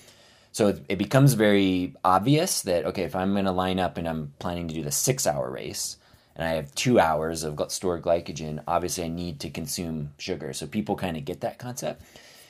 So 0.52 0.70
it, 0.70 0.86
it 0.88 0.98
becomes 0.98 1.34
very 1.34 1.96
obvious 2.04 2.62
that 2.62 2.86
okay, 2.86 3.04
if 3.04 3.16
I'm 3.16 3.34
going 3.34 3.46
to 3.46 3.52
line 3.52 3.80
up 3.80 3.98
and 3.98 4.08
I'm 4.08 4.34
planning 4.40 4.68
to 4.68 4.74
do 4.74 4.84
the 4.84 4.92
six 4.92 5.28
hour 5.28 5.50
race, 5.50 5.98
and 6.36 6.48
I 6.48 6.52
have 6.52 6.74
two 6.76 7.00
hours 7.00 7.44
of 7.44 7.60
stored 7.72 8.02
glycogen, 8.02 8.62
obviously 8.68 9.06
I 9.06 9.10
need 9.10 9.40
to 9.42 9.50
consume 9.50 10.12
sugar. 10.18 10.54
So 10.54 10.68
people 10.68 10.96
kind 10.96 11.18
of 11.18 11.26
get 11.26 11.42
that 11.42 11.60
concept. 11.60 12.04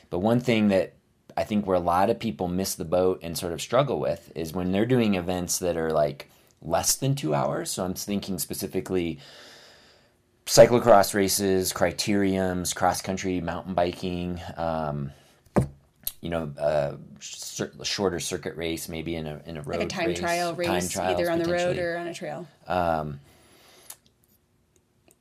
But 0.10 0.20
one 0.20 0.40
thing 0.40 0.70
that 0.70 0.94
I 1.38 1.44
think 1.44 1.68
where 1.68 1.76
a 1.76 1.82
lot 1.82 2.10
of 2.10 2.20
people 2.20 2.48
miss 2.48 2.76
the 2.76 2.86
boat 2.86 3.20
and 3.22 3.38
sort 3.38 3.54
of 3.54 3.62
struggle 3.62 4.00
with 4.00 4.32
is 4.36 4.54
when 4.54 4.72
they're 4.72 4.86
doing 4.86 5.16
events 5.16 5.60
that 5.60 5.78
are 5.78 5.92
like 5.92 6.30
less 6.62 6.96
than 6.96 7.16
two 7.16 7.34
hours. 7.34 7.72
So 7.72 7.84
I'm 7.86 7.94
thinking 7.94 8.40
specifically 8.40 9.20
cyclocross 10.46 11.14
races, 11.14 11.74
criteriums, 11.74 12.76
cross 12.76 13.02
country 13.02 13.42
mountain 13.42 13.74
biking, 13.74 14.40
um, 14.58 15.12
you 16.22 16.30
know, 16.30 16.52
uh, 16.60 16.96
cir- 17.20 17.72
shorter 17.84 18.20
circuit 18.20 18.56
race, 18.56 18.90
maybe 18.90 19.16
in 19.16 19.28
a 19.28 19.42
in 19.46 19.58
a 19.58 19.62
road 19.62 19.78
Like 19.78 19.86
a 19.86 19.90
time 19.90 20.08
race, 20.08 20.20
trial 20.20 20.54
race, 20.56 20.68
time 20.68 20.88
trials 20.90 21.20
either 21.20 21.32
on 21.32 21.40
the 21.40 21.52
road 21.52 21.78
or 21.78 21.98
on 21.98 22.08
a 22.08 22.14
trail. 22.14 22.48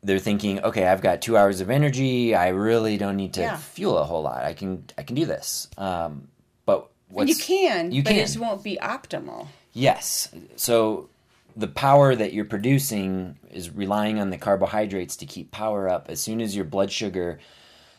they're 0.03 0.19
thinking, 0.19 0.63
okay, 0.63 0.87
I've 0.87 1.01
got 1.01 1.23
two 1.23 1.37
hours 1.37 1.61
of 1.63 1.71
energy. 1.71 2.35
I 2.35 2.49
really 2.49 2.99
don't 2.99 3.17
need 3.17 3.35
to 3.35 3.41
Yeah. 3.41 3.57
fuel 3.57 3.97
a 3.99 4.05
whole 4.05 4.23
lot. 4.23 4.45
I 4.45 4.53
can 4.53 4.85
I 4.99 5.03
can 5.03 5.17
do 5.17 5.25
this. 5.25 5.69
Um, 5.79 6.29
but 6.67 6.91
what's, 7.09 7.29
you 7.31 7.37
can, 7.37 7.91
you 7.93 8.03
can, 8.03 8.05
but 8.05 8.11
can. 8.11 8.19
it 8.19 8.23
just 8.27 8.39
won't 8.39 8.63
be 8.63 8.79
optimal. 8.83 9.49
Yes. 9.73 10.29
So 10.57 11.09
the 11.57 11.69
power 11.69 12.15
that 12.15 12.33
you're 12.33 12.45
producing 12.45 13.39
is 13.51 13.71
relying 13.71 14.19
on 14.19 14.31
the 14.31 14.39
carbohydrates 14.39 15.17
to 15.17 15.27
keep 15.27 15.51
power 15.51 15.89
up. 15.89 16.07
As 16.09 16.21
soon 16.21 16.41
as 16.41 16.57
your 16.57 16.65
blood 16.65 16.91
sugar 16.91 17.39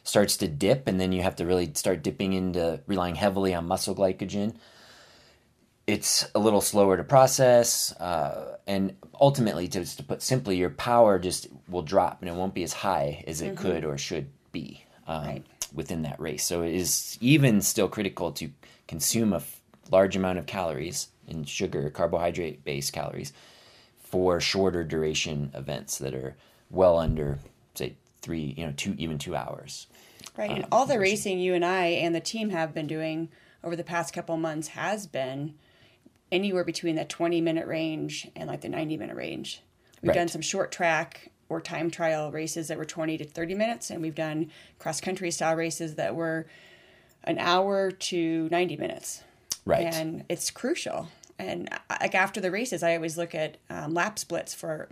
starts 0.03 0.38
to 0.38 0.47
dip, 0.47 0.88
and 0.88 1.00
then 1.00 1.12
you 1.12 1.21
have 1.21 1.35
to 1.38 1.45
really 1.45 1.71
start 1.74 2.03
dipping 2.03 2.33
into 2.33 2.81
relying 2.88 3.15
heavily 3.15 3.53
on 3.53 3.65
muscle 3.67 3.95
glycogen, 3.95 4.55
it's 5.88 6.27
a 6.33 6.39
little 6.39 6.62
slower 6.62 6.97
to 6.97 7.03
process. 7.03 7.91
Uh, 7.93 8.57
and 8.67 8.95
ultimately, 9.19 9.67
to, 9.69 9.85
to 9.97 10.03
put 10.03 10.21
simply, 10.21 10.57
your 10.57 10.69
power 10.71 11.19
just 11.19 11.47
will 11.69 11.83
drop 11.83 12.21
and 12.21 12.29
it 12.29 12.35
won't 12.35 12.53
be 12.53 12.63
as 12.63 12.74
high 12.74 13.24
as 13.27 13.41
it 13.41 13.55
could 13.55 13.85
or 13.85 13.97
should 13.97 14.27
be 14.51 14.83
um, 15.07 15.25
Right. 15.25 15.43
within 15.74 16.01
that 16.01 16.19
race. 16.19 16.43
So 16.43 16.63
it 16.63 16.74
is 16.74 17.17
even 17.21 17.62
still 17.62 17.88
critical 17.88 18.31
to 18.33 18.50
consume 18.88 19.33
a 19.33 19.38
f- 19.38 19.62
large 19.91 20.15
amount 20.15 20.39
of 20.39 20.45
calories 20.47 21.07
in 21.27 21.44
sugar, 21.46 21.89
carbohydrate 21.89 22.63
based 22.63 22.94
calories 22.94 23.34
for 24.00 24.39
shorter 24.39 24.84
duration 24.84 25.51
events 25.53 25.98
that 25.98 26.13
are 26.13 26.36
well 26.70 26.98
under, 26.98 27.39
say, 27.74 27.96
three, 28.22 28.53
you 28.58 28.65
know, 28.65 28.74
two, 28.75 28.96
even 28.98 29.17
two 29.17 29.36
hours. 29.36 29.88
Right. 30.38 30.50
Um, 30.50 30.55
and 30.58 30.65
all 30.72 30.86
the 30.86 31.00
racing 31.00 31.39
you 31.39 31.53
and 31.53 31.65
I 31.65 31.86
and 31.86 32.13
the 32.13 32.20
team 32.20 32.50
have 32.50 32.74
been 32.74 32.88
doing 32.88 33.29
over 33.63 33.75
the 33.75 33.84
past 33.84 34.13
couple 34.13 34.38
months 34.38 34.70
has 34.70 35.08
been 35.08 35.55
anywhere 36.32 36.63
between 36.63 36.96
the 36.96 37.05
20 37.05 37.41
minute 37.41 37.67
range 37.67 38.27
and 38.36 38.48
like 38.48 38.62
the 38.62 38.70
90 38.70 38.98
minute 38.98 39.15
range. 39.15 39.62
We've 40.01 40.10
Right. 40.10 40.15
done 40.15 40.27
some 40.27 40.41
short 40.41 40.72
track 40.72 41.32
or 41.50 41.62
time 41.62 41.91
trial 41.91 42.32
races 42.32 42.67
that 42.67 42.77
were 42.77 42.86
20 42.86 43.17
to 43.20 43.25
30 43.25 43.53
minutes, 43.53 43.89
and 43.89 44.01
we've 44.01 44.15
done 44.15 44.51
cross 44.79 45.00
country 45.00 45.32
style 45.32 45.55
races 45.55 45.96
that 45.96 46.15
were 46.15 46.48
an 47.24 47.38
hour 47.38 47.91
to 47.91 48.50
90 48.50 48.77
minutes. 48.77 49.24
Right. 49.65 49.93
And 49.93 50.24
it's 50.29 50.51
crucial. 50.51 51.10
And 51.38 51.69
uh, 51.72 51.98
like 52.01 52.15
after 52.15 52.39
the 52.39 52.51
races, 52.51 52.84
I 52.84 52.95
always 52.95 53.17
look 53.17 53.36
at 53.36 53.57
um, 53.69 53.93
lap 53.93 54.19
splits 54.19 54.53
for 54.53 54.89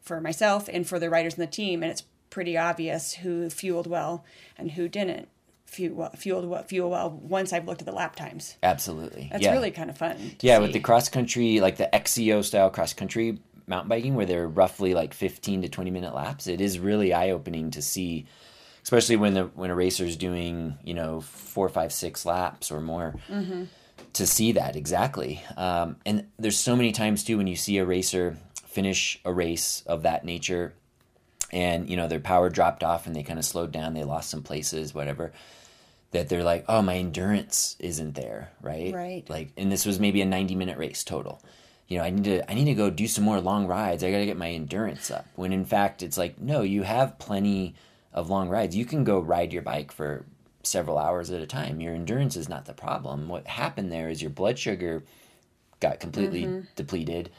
for 0.00 0.20
myself 0.20 0.68
and 0.72 0.86
for 0.86 0.98
the 0.98 1.08
riders 1.10 1.34
in 1.34 1.40
the 1.40 1.46
team, 1.46 1.82
and 1.82 1.92
it's 1.92 2.04
pretty 2.30 2.56
obvious 2.56 3.14
who 3.14 3.48
fueled 3.50 3.86
well 3.86 4.24
and 4.56 4.72
who 4.72 4.88
didn't 4.88 5.28
fuel 5.66 6.10
fueled 6.16 6.48
well, 6.48 6.62
fuel 6.62 6.90
well. 6.90 7.10
Once 7.10 7.52
I've 7.52 7.66
looked 7.66 7.82
at 7.82 7.86
the 7.86 7.92
lap 7.92 8.16
times, 8.16 8.56
Absolutely. 8.62 9.28
that's 9.30 9.42
yeah. 9.42 9.52
really 9.52 9.70
kind 9.70 9.90
of 9.90 9.98
fun. 9.98 10.36
Yeah, 10.40 10.58
with 10.58 10.72
the 10.72 10.80
cross 10.80 11.08
country, 11.08 11.60
like 11.60 11.76
the 11.76 11.88
XCO 11.92 12.44
style 12.44 12.70
cross 12.70 12.92
country 12.92 13.38
mountain 13.66 13.88
biking, 13.88 14.14
where 14.14 14.26
they're 14.26 14.48
roughly 14.48 14.94
like 14.94 15.14
15 15.14 15.62
to 15.62 15.68
20 15.68 15.90
minute 15.90 16.14
laps, 16.14 16.46
it 16.46 16.60
is 16.60 16.78
really 16.78 17.12
eye 17.12 17.30
opening 17.30 17.70
to 17.72 17.82
see, 17.82 18.26
especially 18.82 19.16
when 19.16 19.34
the 19.34 19.44
when 19.54 19.70
a 19.70 19.74
racer's 19.74 20.16
doing 20.16 20.78
you 20.84 20.94
know 20.94 21.20
four, 21.20 21.68
five, 21.68 21.92
six 21.92 22.26
laps 22.26 22.70
or 22.70 22.80
more, 22.80 23.14
to 24.14 24.26
see 24.26 24.52
that 24.52 24.76
exactly. 24.76 25.42
Um, 25.56 25.96
and 26.04 26.26
there's 26.38 26.58
so 26.58 26.76
many 26.76 26.92
times 26.92 27.24
too 27.24 27.38
when 27.38 27.46
you 27.46 27.56
see 27.56 27.78
a 27.78 27.84
racer 27.84 28.36
finish 28.64 29.20
a 29.24 29.32
race 29.32 29.82
of 29.86 30.02
that 30.02 30.24
nature, 30.24 30.74
and 31.50 31.88
you 31.88 31.96
know 31.96 32.08
their 32.08 32.20
power 32.20 32.48
dropped 32.48 32.82
off 32.82 33.06
and 33.06 33.14
they 33.14 33.22
kind 33.22 33.38
of 33.38 33.44
slowed 33.44 33.72
down, 33.72 33.94
they 33.94 34.04
lost 34.04 34.30
some 34.30 34.42
places, 34.42 34.94
whatever 34.94 35.32
that 36.12 36.28
they're 36.28 36.44
like, 36.44 36.64
oh, 36.68 36.82
my 36.82 36.96
endurance 36.96 37.74
isn't 37.78 38.14
there, 38.14 38.52
right? 38.60 38.94
Right. 38.94 39.28
Like, 39.28 39.50
and 39.56 39.72
this 39.72 39.84
was 39.84 39.98
maybe 39.98 40.20
a 40.20 40.26
ninety 40.26 40.54
minute 40.54 40.78
race 40.78 41.02
total. 41.02 41.42
You 41.88 41.98
know, 41.98 42.04
I 42.04 42.10
need 42.10 42.24
to 42.24 42.50
I 42.50 42.54
need 42.54 42.66
to 42.66 42.74
go 42.74 42.90
do 42.90 43.08
some 43.08 43.24
more 43.24 43.40
long 43.40 43.66
rides. 43.66 44.04
I 44.04 44.10
got 44.10 44.18
to 44.18 44.26
get 44.26 44.36
my 44.36 44.50
endurance 44.50 45.10
up. 45.10 45.26
When 45.34 45.52
in 45.52 45.64
fact, 45.64 46.02
it's 46.02 46.16
like, 46.16 46.38
no, 46.40 46.62
you 46.62 46.82
have 46.84 47.18
plenty 47.18 47.74
of 48.12 48.30
long 48.30 48.48
rides. 48.48 48.76
You 48.76 48.84
can 48.84 49.04
go 49.04 49.18
ride 49.18 49.52
your 49.52 49.62
bike 49.62 49.90
for 49.90 50.24
several 50.62 50.98
hours 50.98 51.30
at 51.30 51.42
a 51.42 51.46
time. 51.46 51.80
Your 51.80 51.94
endurance 51.94 52.36
is 52.36 52.48
not 52.48 52.66
the 52.66 52.74
problem. 52.74 53.28
What 53.28 53.46
happened 53.46 53.92
there 53.92 54.08
is 54.08 54.22
your 54.22 54.30
blood 54.30 54.58
sugar 54.58 55.04
got 55.80 56.00
completely 56.00 56.44
mm-hmm. 56.44 56.60
depleted, 56.76 57.30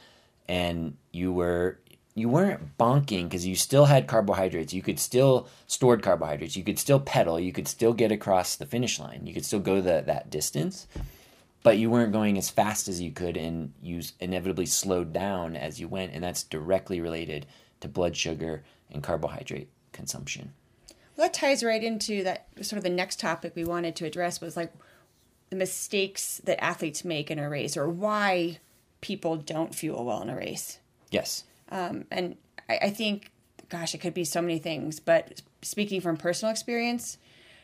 and 0.47 0.97
you 1.11 1.31
were 1.31 1.79
you 2.15 2.29
weren't 2.29 2.77
bonking 2.77 3.23
because 3.23 3.45
you 3.45 3.55
still 3.55 3.85
had 3.85 4.07
carbohydrates. 4.07 4.73
You 4.73 4.83
could 4.83 4.99
still 4.99 5.47
stored 5.65 6.03
carbohydrates. 6.03 6.55
You 6.55 6.63
could 6.63 6.77
still 6.77 6.99
pedal. 6.99 7.39
You 7.39 7.51
could 7.51 7.67
still 7.67 7.93
get 7.93 8.11
across 8.11 8.55
the 8.55 8.67
finish 8.67 8.99
line. 8.99 9.25
You 9.25 9.33
could 9.33 9.45
still 9.45 9.59
go 9.59 9.81
the, 9.81 10.03
that 10.05 10.29
distance, 10.29 10.85
but 11.63 11.77
you 11.77 11.89
weren't 11.89 12.11
going 12.11 12.37
as 12.37 12.51
fast 12.51 12.87
as 12.87 13.01
you 13.01 13.11
could, 13.11 13.35
and 13.35 13.73
you 13.81 14.01
inevitably 14.19 14.67
slowed 14.67 15.11
down 15.11 15.55
as 15.55 15.79
you 15.79 15.87
went, 15.87 16.13
and 16.13 16.23
that's 16.23 16.43
directly 16.43 17.01
related 17.01 17.47
to 17.79 17.87
blood 17.87 18.15
sugar 18.15 18.63
and 18.91 19.01
carbohydrate 19.01 19.69
consumption. 19.91 20.53
That 21.15 21.33
ties 21.33 21.63
right 21.63 21.83
into 21.83 22.23
that 22.23 22.47
sort 22.61 22.77
of 22.77 22.83
the 22.83 22.89
next 22.89 23.19
topic 23.19 23.55
we 23.55 23.63
wanted 23.63 23.95
to 23.97 24.05
address 24.05 24.41
was 24.41 24.57
like 24.57 24.73
the 25.49 25.55
mistakes 25.55 26.41
that 26.45 26.63
athletes 26.63 27.05
make 27.05 27.29
in 27.29 27.39
a 27.39 27.49
race 27.49 27.77
or 27.77 27.87
why 27.87 28.59
people 29.01 29.35
don't 29.35 29.75
fuel 29.75 30.05
well 30.05 30.21
in 30.21 30.29
a 30.29 30.35
race. 30.35 30.79
Yes. 31.11 31.43
Um, 31.69 32.05
and 32.09 32.37
I, 32.67 32.79
I 32.83 32.89
think, 32.89 33.31
gosh, 33.69 33.93
it 33.93 33.99
could 33.99 34.13
be 34.13 34.25
so 34.25 34.41
many 34.41 34.57
things, 34.57 34.99
but 34.99 35.41
speaking 35.61 36.01
from 36.01 36.17
personal 36.17 36.51
experience, 36.51 37.17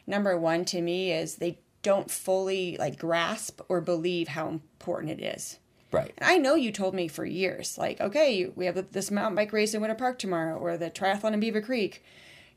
number 0.06 0.38
one 0.38 0.66
to 0.66 0.82
me 0.82 1.12
is 1.12 1.36
they 1.36 1.60
don't 1.82 2.12
fully 2.12 2.78
like 2.78 3.00
grasp 3.00 3.62
or 3.70 3.82
believe 3.82 4.28
how 4.28 4.48
important 4.50 5.20
it 5.20 5.24
is. 5.24 5.58
Right. 5.92 6.14
And 6.18 6.30
I 6.30 6.38
know 6.38 6.56
you 6.56 6.72
told 6.72 6.94
me 6.94 7.08
for 7.08 7.26
years, 7.26 7.78
like, 7.78 8.00
okay, 8.00 8.52
we 8.56 8.66
have 8.66 8.92
this 8.92 9.10
mountain 9.10 9.36
bike 9.36 9.52
race 9.52 9.74
in 9.74 9.82
Winter 9.82 9.96
Park 9.96 10.20
tomorrow, 10.20 10.56
or 10.56 10.78
the 10.78 10.92
triathlon 10.92 11.34
in 11.34 11.40
Beaver 11.40 11.62
Creek. 11.62 12.04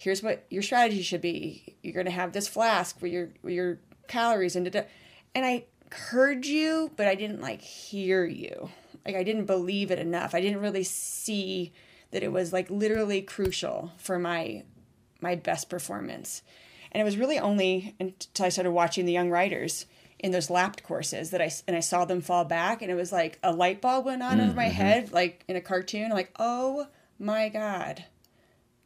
Here's 0.02 0.22
what 0.22 0.44
your 0.50 0.62
strategy 0.62 1.02
should 1.02 1.20
be. 1.20 1.76
You're 1.80 1.94
going 1.94 2.06
to 2.06 2.12
have 2.12 2.32
this 2.32 2.48
flask 2.48 2.98
for 2.98 3.06
your 3.06 3.28
for 3.40 3.50
your 3.50 3.78
calories 4.08 4.56
and 4.56 4.64
da-da. 4.64 4.86
and 5.32 5.46
I 5.46 5.66
heard 5.92 6.44
you, 6.44 6.90
but 6.96 7.06
I 7.06 7.14
didn't 7.14 7.40
like 7.40 7.62
hear 7.62 8.24
you. 8.24 8.70
Like 9.06 9.14
I 9.14 9.22
didn't 9.22 9.44
believe 9.44 9.92
it 9.92 10.00
enough. 10.00 10.34
I 10.34 10.40
didn't 10.40 10.60
really 10.60 10.82
see 10.82 11.72
that 12.10 12.24
it 12.24 12.32
was 12.32 12.52
like 12.52 12.68
literally 12.68 13.22
crucial 13.22 13.92
for 13.96 14.18
my 14.18 14.64
my 15.20 15.36
best 15.36 15.70
performance. 15.70 16.42
And 16.90 17.00
it 17.00 17.04
was 17.04 17.16
really 17.16 17.38
only 17.38 17.94
until 18.00 18.46
I 18.46 18.48
started 18.48 18.72
watching 18.72 19.06
the 19.06 19.12
young 19.12 19.30
riders 19.30 19.86
in 20.18 20.32
those 20.32 20.50
lapped 20.50 20.82
courses 20.82 21.30
that 21.30 21.40
I 21.40 21.50
and 21.68 21.76
I 21.76 21.80
saw 21.80 22.04
them 22.04 22.22
fall 22.22 22.44
back, 22.44 22.82
and 22.82 22.90
it 22.90 22.96
was 22.96 23.12
like 23.12 23.38
a 23.42 23.52
light 23.52 23.80
bulb 23.80 24.06
went 24.06 24.22
on 24.22 24.40
over 24.40 24.52
my 24.52 24.64
mm-hmm. 24.64 24.72
head, 24.72 25.12
like 25.12 25.44
in 25.46 25.54
a 25.54 25.60
cartoon. 25.60 26.06
I'm 26.06 26.10
like, 26.10 26.34
oh 26.40 26.88
my 27.20 27.48
god, 27.48 28.04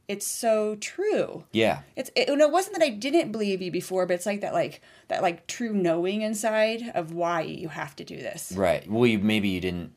it's 0.09 0.27
so 0.27 0.77
true. 0.77 1.45
Yeah. 1.53 1.81
It's 1.97 2.11
it, 2.15 2.29
and 2.29 2.41
it 2.41 2.51
wasn't 2.51 2.79
that 2.79 2.85
I 2.85 2.91
didn't 2.91 3.33
believe 3.33 3.61
you 3.61 3.71
before, 3.73 4.07
but 4.07 4.15
it's 4.15 4.27
like 4.27 4.41
that 4.43 4.53
like 4.55 4.81
that 5.09 5.23
like 5.23 5.47
true 5.47 5.73
knowing 5.73 6.23
inside 6.23 6.93
of 6.95 7.13
why 7.13 7.41
you 7.43 7.69
have 7.69 7.97
to 7.97 8.05
do 8.05 8.17
this. 8.17 8.53
Right. 8.57 8.89
Well, 8.91 9.07
you, 9.07 9.19
maybe 9.19 9.49
you 9.49 9.61
didn't 9.61 9.93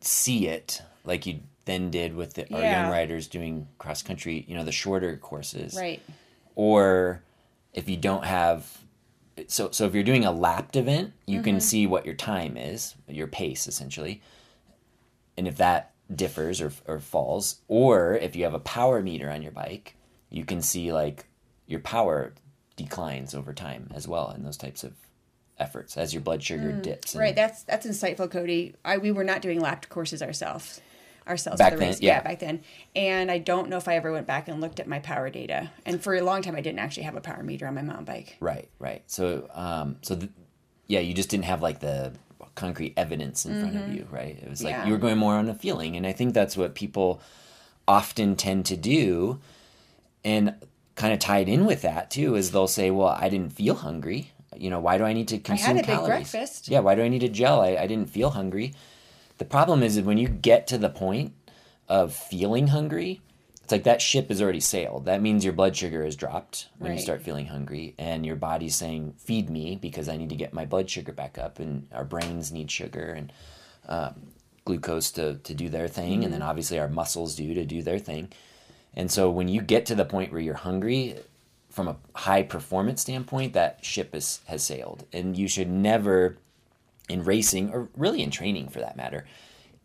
see 0.00 0.48
it 0.48 0.82
like 1.04 1.26
you 1.26 1.40
then 1.64 1.90
did 1.90 2.14
with 2.14 2.34
the, 2.34 2.42
our 2.54 2.60
Yeah. 2.60 2.82
young 2.82 2.90
riders 2.92 3.26
doing 3.26 3.66
cross 3.78 4.02
country, 4.02 4.44
you 4.46 4.54
know, 4.54 4.64
the 4.64 4.72
shorter 4.72 5.16
courses. 5.16 5.74
Right. 5.74 6.00
Or 6.54 7.22
if 7.74 7.88
you 7.88 7.96
don't 7.96 8.24
have, 8.24 8.78
so 9.48 9.70
so 9.70 9.84
if 9.86 9.94
you're 9.94 10.04
doing 10.04 10.24
a 10.24 10.32
lapped 10.32 10.76
event, 10.76 11.12
you 11.26 11.38
Mm-hmm. 11.38 11.44
can 11.44 11.60
see 11.60 11.86
what 11.86 12.06
your 12.06 12.14
time 12.14 12.56
is, 12.56 12.94
your 13.08 13.26
pace 13.26 13.66
essentially, 13.66 14.22
and 15.36 15.48
if 15.48 15.56
that 15.56 15.92
differs 16.14 16.60
or 16.60 16.72
or 16.86 17.00
falls, 17.00 17.60
or 17.68 18.14
if 18.14 18.36
you 18.36 18.44
have 18.44 18.54
a 18.54 18.58
power 18.60 19.02
meter 19.02 19.30
on 19.30 19.42
your 19.42 19.52
bike, 19.52 19.96
you 20.30 20.44
can 20.44 20.62
see 20.62 20.92
like 20.92 21.26
your 21.66 21.80
power 21.80 22.32
declines 22.76 23.34
over 23.34 23.52
time 23.52 23.90
as 23.94 24.06
well 24.06 24.30
in 24.32 24.44
those 24.44 24.56
types 24.56 24.84
of 24.84 24.92
efforts 25.58 25.96
as 25.96 26.12
your 26.12 26.20
blood 26.20 26.42
sugar 26.42 26.70
dips. 26.72 27.14
and- 27.14 27.20
Mm. 27.20 27.24
Right. 27.24 27.34
That's 27.34 27.62
that's 27.64 27.86
insightful, 27.86 28.30
Cody. 28.30 28.74
I 28.84 28.98
we 28.98 29.10
were 29.10 29.24
not 29.24 29.40
doing 29.42 29.60
lapped 29.60 29.88
courses 29.88 30.22
ourselves. 30.22 30.80
Ourselves 31.26 31.58
Back 31.58 31.72
the 31.72 31.78
then, 31.80 31.88
race. 31.88 32.00
yeah. 32.00 32.20
back 32.22 32.38
then. 32.38 32.62
And 32.94 33.32
I 33.32 33.38
don't 33.38 33.68
know 33.68 33.78
if 33.78 33.88
I 33.88 33.96
ever 33.96 34.12
went 34.12 34.28
back 34.28 34.46
and 34.46 34.60
looked 34.60 34.78
at 34.78 34.86
my 34.86 35.00
power 35.00 35.28
data. 35.28 35.72
And 35.84 36.00
for 36.00 36.14
a 36.14 36.20
long 36.20 36.40
time 36.42 36.54
I 36.54 36.60
didn't 36.60 36.78
actually 36.78 37.02
have 37.02 37.16
a 37.16 37.20
power 37.20 37.42
meter 37.42 37.66
on 37.66 37.74
my 37.74 37.82
mountain 37.82 38.04
bike. 38.04 38.36
Right, 38.38 38.68
right. 38.78 39.02
So, 39.08 39.48
um, 39.52 39.96
so 40.02 40.14
th- 40.14 40.30
yeah, 40.86 41.00
you 41.00 41.14
just 41.14 41.28
didn't 41.28 41.46
have 41.46 41.62
like 41.62 41.80
the 41.80 42.12
concrete 42.56 42.94
evidence 42.96 43.46
in 43.46 43.60
front 43.60 43.76
of 43.76 43.82
mm-hmm. 43.82 43.94
you, 43.94 44.08
right? 44.10 44.36
It 44.42 44.50
was 44.50 44.64
like 44.64 44.72
Yeah. 44.72 44.86
you 44.86 44.92
were 44.92 44.98
going 44.98 45.18
more 45.18 45.34
on 45.34 45.48
a 45.48 45.54
feeling, 45.54 45.96
and 45.96 46.06
I 46.06 46.12
think 46.12 46.34
that's 46.34 46.56
what 46.56 46.74
people 46.74 47.20
often 47.86 48.34
tend 48.34 48.66
to 48.66 48.76
do, 48.76 49.38
and 50.24 50.54
kind 50.96 51.12
of 51.12 51.20
tied 51.20 51.48
in 51.48 51.64
with 51.66 51.82
that 51.82 52.10
too 52.10 52.34
is 52.34 52.50
they'll 52.50 52.66
say, 52.66 52.90
"Well, 52.90 53.08
I 53.08 53.28
didn't 53.28 53.52
feel 53.52 53.76
hungry. 53.76 54.32
You 54.56 54.70
know, 54.70 54.80
why 54.80 54.98
do 54.98 55.04
I 55.04 55.12
need 55.12 55.28
to 55.28 55.38
consume 55.38 55.72
a 55.72 55.74
big 55.76 55.84
calories? 55.84 56.08
breakfast." 56.32 56.68
Yeah, 56.68 56.80
why 56.80 56.96
do 56.96 57.02
I 57.02 57.08
need 57.08 57.20
to 57.20 57.28
gel? 57.28 57.60
I, 57.60 57.76
I 57.76 57.86
didn't 57.86 58.10
feel 58.10 58.30
hungry. 58.30 58.74
The 59.38 59.44
problem 59.44 59.82
is 59.82 59.96
that 59.96 60.04
when 60.04 60.18
you 60.18 60.28
get 60.28 60.66
to 60.68 60.78
the 60.78 60.88
point 60.88 61.32
of 61.88 62.14
feeling 62.14 62.68
hungry, 62.68 63.20
it's 63.66 63.72
like 63.72 63.82
that 63.82 64.00
ship 64.00 64.28
has 64.28 64.40
already 64.40 64.60
sailed. 64.60 65.06
That 65.06 65.20
means 65.20 65.42
your 65.42 65.52
blood 65.52 65.74
sugar 65.74 66.04
has 66.04 66.14
dropped 66.14 66.68
when 66.78 66.92
you 66.92 67.00
start 67.00 67.20
feeling 67.20 67.46
hungry, 67.46 67.96
and 67.98 68.24
your 68.24 68.36
body's 68.36 68.76
saying, 68.76 69.14
"Feed 69.18 69.50
me," 69.50 69.74
because 69.74 70.08
I 70.08 70.16
need 70.16 70.28
to 70.28 70.36
get 70.36 70.52
my 70.52 70.64
blood 70.64 70.88
sugar 70.88 71.10
back 71.10 71.36
up, 71.36 71.58
and 71.58 71.88
our 71.92 72.04
brains 72.04 72.52
need 72.52 72.70
sugar 72.70 73.08
and 73.08 73.32
um, 73.88 74.14
glucose 74.64 75.10
to 75.12 75.38
to 75.38 75.52
do 75.52 75.68
their 75.68 75.88
thing, 75.88 76.22
and 76.22 76.32
then 76.32 76.42
obviously 76.42 76.78
our 76.78 76.86
muscles 76.86 77.34
do 77.34 77.54
to 77.54 77.64
do 77.64 77.82
their 77.82 77.98
thing. 77.98 78.28
And 78.94 79.10
so 79.10 79.30
when 79.30 79.48
you 79.48 79.60
get 79.62 79.84
to 79.86 79.96
the 79.96 80.04
point 80.04 80.30
where 80.30 80.40
you're 80.40 80.54
hungry, 80.54 81.16
from 81.68 81.88
a 81.88 81.96
high 82.14 82.44
performance 82.44 83.00
standpoint, 83.00 83.54
that 83.54 83.84
ship 83.84 84.14
is, 84.14 84.42
has 84.46 84.62
sailed. 84.62 85.06
And 85.12 85.36
you 85.36 85.48
should 85.48 85.68
never, 85.68 86.36
in 87.08 87.24
racing 87.24 87.70
or 87.70 87.88
really 87.96 88.22
in 88.22 88.30
training 88.30 88.68
for 88.68 88.78
that 88.78 88.96
matter, 88.96 89.26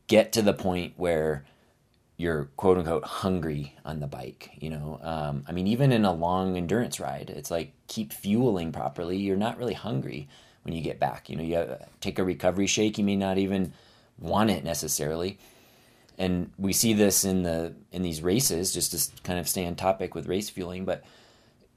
get 0.06 0.32
to 0.34 0.44
the 0.44 0.54
point 0.54 0.94
where 0.98 1.46
you're 2.22 2.46
quote 2.56 2.78
unquote 2.78 3.04
hungry 3.04 3.76
on 3.84 4.00
the 4.00 4.08
bike. 4.08 4.52
You 4.60 4.70
know, 4.70 5.00
um, 5.02 5.44
I 5.48 5.52
mean, 5.52 5.68
even 5.68 5.92
in 5.92 6.06
a 6.06 6.14
long 6.14 6.56
endurance 6.56 7.00
ride, 7.00 7.32
it's 7.32 7.50
like 7.50 7.74
keep 7.88 8.14
fueling 8.14 8.72
properly. 8.72 9.18
You're 9.18 9.38
not 9.38 9.58
really 9.58 9.74
hungry 9.74 10.28
when 10.64 10.76
you 10.76 10.82
get 10.82 11.00
back. 11.00 11.30
You 11.30 11.36
know, 11.36 11.44
you 11.44 11.56
have, 11.56 11.90
take 12.00 12.20
a 12.20 12.24
recovery 12.24 12.68
shake, 12.68 12.98
you 13.00 13.04
may 13.04 13.16
not 13.16 13.40
even 13.40 13.74
want 14.20 14.52
it 14.52 14.64
necessarily. 14.64 15.40
And 16.18 16.52
we 16.60 16.74
see 16.74 16.94
this 16.94 17.24
in 17.24 17.42
the 17.42 17.74
in 17.92 18.04
these 18.04 18.22
races, 18.22 18.72
just 18.72 18.92
to 18.92 19.22
kind 19.24 19.40
of 19.40 19.48
stay 19.50 19.66
on 19.66 19.76
topic 19.76 20.14
with 20.14 20.28
race 20.28 20.50
fueling. 20.50 20.86
But 20.86 21.04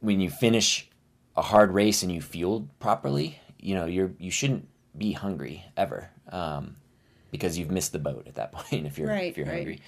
when 0.01 0.21
you 0.21 0.29
finish 0.29 0.89
a 1.37 1.43
hard 1.43 1.73
race 1.73 2.03
and 2.03 2.13
you 2.13 2.21
fueled 2.21 2.69
properly, 2.79 3.39
you 3.59 3.75
know, 3.75 3.87
you're 3.87 4.13
you 4.19 4.31
shouldn't 4.31 4.69
be 4.99 5.13
hungry 5.13 5.65
ever, 5.77 6.11
um, 6.31 6.77
because 7.31 7.57
you've 7.57 7.71
missed 7.71 7.93
the 7.93 7.99
boat 7.99 8.27
at 8.27 8.35
that 8.35 8.53
point 8.57 8.87
if 8.87 8.99
you're 8.99 9.09
Right, 9.09 9.31
if 9.31 9.39
you're 9.39 9.47
right. 9.47 9.55
hungry. 9.57 9.81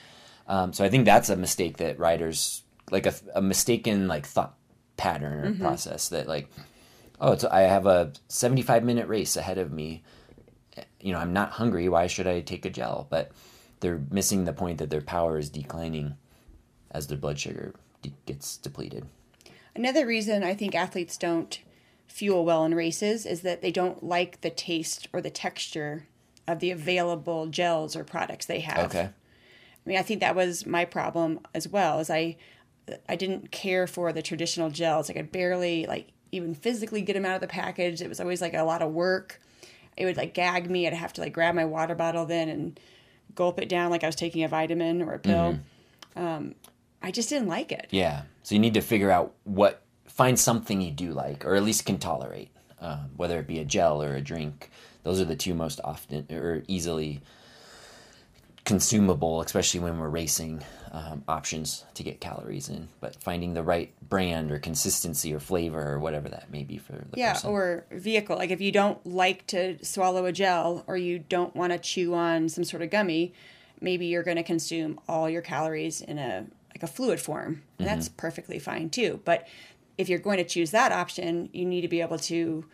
Um, 0.48 0.72
so 0.72 0.84
I 0.84 0.88
think 0.88 1.04
that's 1.04 1.28
a 1.28 1.36
mistake 1.36 1.78
that 1.78 1.98
riders 1.98 2.62
like 2.90 3.06
a, 3.06 3.14
a 3.34 3.42
mistaken 3.42 4.08
like 4.08 4.26
thought 4.26 4.56
pattern 4.96 5.44
or 5.44 5.54
process 5.58 6.08
that 6.08 6.26
like 6.26 6.48
oh 7.20 7.32
it's 7.32 7.44
I 7.44 7.62
have 7.62 7.86
a 7.86 8.12
75 8.28 8.84
minute 8.84 9.08
race 9.08 9.36
ahead 9.36 9.58
of 9.58 9.72
me. 9.72 10.02
You 11.00 11.12
know 11.12 11.18
I'm 11.18 11.32
not 11.32 11.52
hungry. 11.52 11.88
Why 11.88 12.06
should 12.06 12.26
I 12.26 12.40
take 12.40 12.64
a 12.64 12.70
gel? 12.70 13.06
But 13.10 13.32
they're 13.80 14.02
missing 14.10 14.44
the 14.44 14.52
point 14.52 14.78
that 14.78 14.90
their 14.90 15.02
power 15.02 15.38
is 15.38 15.50
declining 15.50 16.16
as 16.90 17.08
their 17.08 17.18
blood 17.18 17.38
sugar 17.38 17.74
de- 18.02 18.14
gets 18.24 18.56
depleted. 18.56 19.06
Another 19.74 20.06
reason 20.06 20.42
I 20.42 20.54
think 20.54 20.74
athletes 20.74 21.18
don't 21.18 21.60
fuel 22.06 22.44
well 22.44 22.64
in 22.64 22.74
races 22.74 23.26
is 23.26 23.42
that 23.42 23.60
they 23.60 23.72
don't 23.72 24.02
like 24.02 24.40
the 24.40 24.48
taste 24.48 25.08
or 25.12 25.20
the 25.20 25.28
texture 25.28 26.06
of 26.48 26.60
the 26.60 26.70
available 26.70 27.46
gels 27.46 27.96
or 27.96 28.04
products 28.04 28.46
they 28.46 28.60
have. 28.60 28.78
okay 28.86 29.10
I 29.86 29.88
mean, 29.88 29.98
I 29.98 30.02
think 30.02 30.20
that 30.20 30.34
was 30.34 30.66
my 30.66 30.84
problem 30.84 31.40
as 31.54 31.68
well. 31.68 32.00
Is 32.00 32.10
I, 32.10 32.36
I 33.08 33.14
didn't 33.14 33.52
care 33.52 33.86
for 33.86 34.12
the 34.12 34.22
traditional 34.22 34.68
gels. 34.68 35.08
I 35.08 35.12
could 35.12 35.30
barely 35.30 35.86
like 35.86 36.08
even 36.32 36.54
physically 36.54 37.02
get 37.02 37.12
them 37.12 37.24
out 37.24 37.36
of 37.36 37.40
the 37.40 37.46
package. 37.46 38.02
It 38.02 38.08
was 38.08 38.20
always 38.20 38.40
like 38.40 38.54
a 38.54 38.64
lot 38.64 38.82
of 38.82 38.92
work. 38.92 39.40
It 39.96 40.04
would 40.04 40.16
like 40.16 40.34
gag 40.34 40.68
me. 40.68 40.86
I'd 40.86 40.92
have 40.92 41.12
to 41.14 41.20
like 41.20 41.32
grab 41.32 41.54
my 41.54 41.64
water 41.64 41.94
bottle 41.94 42.26
then 42.26 42.48
and 42.48 42.80
gulp 43.34 43.60
it 43.60 43.68
down 43.68 43.90
like 43.90 44.02
I 44.02 44.06
was 44.06 44.16
taking 44.16 44.42
a 44.42 44.48
vitamin 44.48 45.02
or 45.02 45.14
a 45.14 45.18
pill. 45.18 45.58
Um, 46.16 46.54
I 47.02 47.10
just 47.12 47.28
didn't 47.28 47.48
like 47.48 47.70
it. 47.70 47.86
Yeah. 47.90 48.22
So 48.42 48.54
you 48.54 48.58
need 48.58 48.74
to 48.74 48.80
figure 48.80 49.10
out 49.10 49.34
what, 49.44 49.82
find 50.06 50.38
something 50.38 50.80
you 50.80 50.90
do 50.90 51.12
like, 51.12 51.44
or 51.44 51.54
at 51.54 51.62
least 51.62 51.86
can 51.86 51.98
tolerate, 51.98 52.50
um, 52.80 53.10
whether 53.16 53.38
it 53.38 53.46
be 53.46 53.58
a 53.58 53.64
gel 53.64 54.02
or 54.02 54.16
a 54.16 54.20
drink. 54.20 54.70
Those 55.02 55.20
are 55.20 55.24
the 55.24 55.36
two 55.36 55.54
most 55.54 55.80
often 55.84 56.26
or 56.30 56.64
easily 56.66 57.20
consumable, 58.66 59.40
especially 59.40 59.80
when 59.80 59.98
we're 59.98 60.08
racing, 60.08 60.62
um, 60.92 61.22
options 61.28 61.84
to 61.94 62.02
get 62.02 62.20
calories 62.20 62.68
in. 62.68 62.88
But 63.00 63.16
finding 63.22 63.54
the 63.54 63.62
right 63.62 63.94
brand 64.06 64.50
or 64.50 64.58
consistency 64.58 65.32
or 65.32 65.40
flavor 65.40 65.92
or 65.92 65.98
whatever 66.00 66.28
that 66.28 66.50
may 66.50 66.64
be 66.64 66.76
for 66.76 66.92
the 66.92 67.06
Yeah, 67.18 67.34
person. 67.34 67.50
or 67.50 67.86
vehicle. 67.92 68.36
Like 68.36 68.50
if 68.50 68.60
you 68.60 68.72
don't 68.72 69.04
like 69.06 69.46
to 69.48 69.82
swallow 69.84 70.26
a 70.26 70.32
gel 70.32 70.84
or 70.86 70.96
you 70.96 71.20
don't 71.20 71.54
want 71.56 71.72
to 71.72 71.78
chew 71.78 72.12
on 72.14 72.48
some 72.48 72.64
sort 72.64 72.82
of 72.82 72.90
gummy, 72.90 73.32
maybe 73.80 74.06
you're 74.06 74.24
going 74.24 74.36
to 74.36 74.42
consume 74.42 74.98
all 75.08 75.30
your 75.30 75.42
calories 75.42 76.00
in 76.00 76.18
a 76.18 76.46
like 76.74 76.82
a 76.82 76.86
fluid 76.86 77.20
form. 77.20 77.62
And 77.78 77.86
that's 77.88 78.08
perfectly 78.08 78.58
fine 78.58 78.90
too. 78.90 79.20
But 79.24 79.46
if 79.96 80.08
you're 80.10 80.18
going 80.18 80.36
to 80.38 80.44
choose 80.44 80.72
that 80.72 80.92
option, 80.92 81.48
you 81.52 81.64
need 81.64 81.80
to 81.82 81.88
be 81.88 82.02
able 82.02 82.18
to 82.18 82.66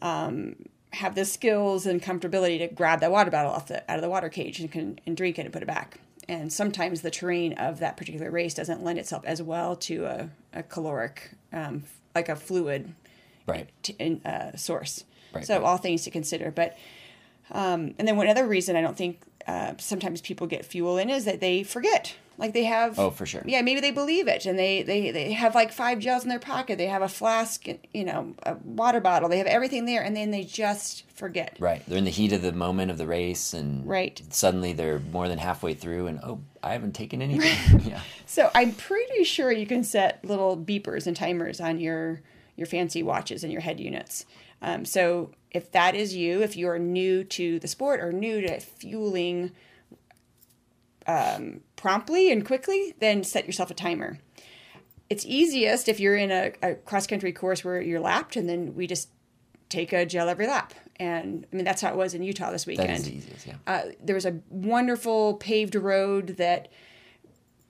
um, 0.00 0.56
have 0.94 1.14
the 1.14 1.24
skills 1.24 1.86
and 1.86 2.02
comfortability 2.02 2.58
to 2.58 2.68
grab 2.68 3.00
that 3.00 3.10
water 3.10 3.30
bottle 3.30 3.52
off 3.52 3.68
the 3.68 3.88
out 3.90 3.98
of 3.98 4.02
the 4.02 4.08
water 4.08 4.28
cage 4.28 4.60
and 4.60 4.70
can 4.70 4.98
and 5.06 5.16
drink 5.16 5.38
it 5.38 5.42
and 5.42 5.52
put 5.52 5.62
it 5.62 5.66
back. 5.66 5.98
And 6.28 6.52
sometimes 6.52 7.02
the 7.02 7.10
terrain 7.10 7.52
of 7.54 7.80
that 7.80 7.96
particular 7.96 8.30
race 8.30 8.54
doesn't 8.54 8.82
lend 8.82 8.98
itself 8.98 9.24
as 9.26 9.42
well 9.42 9.76
to 9.76 10.06
a, 10.06 10.30
a 10.54 10.62
caloric, 10.62 11.32
um, 11.52 11.84
like 12.14 12.30
a 12.30 12.36
fluid 12.36 12.94
right. 13.46 13.68
t- 13.82 13.94
in, 13.98 14.22
uh, 14.24 14.56
source. 14.56 15.04
Right, 15.34 15.44
so 15.44 15.56
right. 15.56 15.64
all 15.64 15.76
things 15.76 16.04
to 16.04 16.10
consider. 16.10 16.50
But 16.50 16.78
um, 17.50 17.94
and 17.98 18.08
then 18.08 18.16
one 18.16 18.28
other 18.28 18.46
reason 18.46 18.74
I 18.74 18.80
don't 18.80 18.96
think 18.96 19.20
uh, 19.46 19.74
sometimes 19.78 20.20
people 20.20 20.46
get 20.46 20.64
fuel 20.64 20.96
in 20.98 21.10
is 21.10 21.24
that 21.24 21.40
they 21.40 21.62
forget. 21.62 22.14
Like 22.36 22.52
they 22.52 22.64
have. 22.64 22.98
Oh, 22.98 23.10
for 23.10 23.26
sure. 23.26 23.42
Yeah, 23.46 23.62
maybe 23.62 23.80
they 23.80 23.92
believe 23.92 24.26
it, 24.26 24.44
and 24.44 24.58
they 24.58 24.82
they 24.82 25.12
they 25.12 25.30
have 25.34 25.54
like 25.54 25.70
five 25.70 26.00
gels 26.00 26.24
in 26.24 26.28
their 26.30 26.40
pocket. 26.40 26.78
They 26.78 26.88
have 26.88 27.02
a 27.02 27.08
flask, 27.08 27.64
you 27.92 28.04
know, 28.04 28.34
a 28.42 28.54
water 28.64 28.98
bottle. 28.98 29.28
They 29.28 29.38
have 29.38 29.46
everything 29.46 29.84
there, 29.86 30.02
and 30.02 30.16
then 30.16 30.32
they 30.32 30.42
just 30.42 31.08
forget. 31.12 31.56
Right. 31.60 31.80
They're 31.86 31.96
in 31.98 32.04
the 32.04 32.10
heat 32.10 32.32
of 32.32 32.42
the 32.42 32.50
moment 32.50 32.90
of 32.90 32.98
the 32.98 33.06
race 33.06 33.54
and 33.54 33.86
Right. 33.86 34.20
suddenly 34.30 34.72
they're 34.72 34.98
more 34.98 35.28
than 35.28 35.38
halfway 35.38 35.74
through 35.74 36.08
and 36.08 36.18
oh, 36.24 36.40
I 36.60 36.72
haven't 36.72 36.96
taken 36.96 37.22
anything. 37.22 37.88
yeah. 37.88 38.00
So 38.26 38.50
I'm 38.52 38.72
pretty 38.72 39.22
sure 39.22 39.52
you 39.52 39.66
can 39.66 39.84
set 39.84 40.24
little 40.24 40.56
beepers 40.56 41.06
and 41.06 41.16
timers 41.16 41.60
on 41.60 41.78
your 41.78 42.20
your 42.56 42.66
fancy 42.66 43.04
watches 43.04 43.44
and 43.44 43.52
your 43.52 43.62
head 43.62 43.78
units. 43.78 44.26
Um, 44.60 44.84
so 44.84 45.30
if 45.54 45.70
that 45.70 45.94
is 45.94 46.14
you, 46.14 46.42
if 46.42 46.56
you 46.56 46.68
are 46.68 46.78
new 46.78 47.24
to 47.24 47.58
the 47.60 47.68
sport 47.68 48.00
or 48.00 48.12
new 48.12 48.40
to 48.42 48.60
fueling 48.60 49.52
um, 51.06 51.60
promptly 51.76 52.30
and 52.30 52.44
quickly, 52.44 52.94
then 52.98 53.22
set 53.22 53.46
yourself 53.46 53.70
a 53.70 53.74
timer. 53.74 54.18
It's 55.08 55.24
easiest 55.24 55.88
if 55.88 56.00
you're 56.00 56.16
in 56.16 56.30
a, 56.30 56.52
a 56.60 56.74
cross 56.74 57.06
country 57.06 57.32
course 57.32 57.64
where 57.64 57.80
you're 57.80 58.00
lapped, 58.00 58.36
and 58.36 58.48
then 58.48 58.74
we 58.74 58.86
just 58.86 59.08
take 59.68 59.92
a 59.92 60.04
gel 60.04 60.28
every 60.28 60.46
lap. 60.46 60.74
And 60.96 61.46
I 61.52 61.56
mean 61.56 61.64
that's 61.64 61.82
how 61.82 61.90
it 61.90 61.96
was 61.96 62.14
in 62.14 62.22
Utah 62.22 62.50
this 62.50 62.66
weekend 62.66 62.90
That 62.90 63.00
is 63.00 63.10
easiest, 63.10 63.46
yeah. 63.46 63.54
uh, 63.66 63.82
there 64.02 64.14
was 64.14 64.26
a 64.26 64.40
wonderful 64.48 65.34
paved 65.34 65.74
road 65.74 66.36
that 66.38 66.68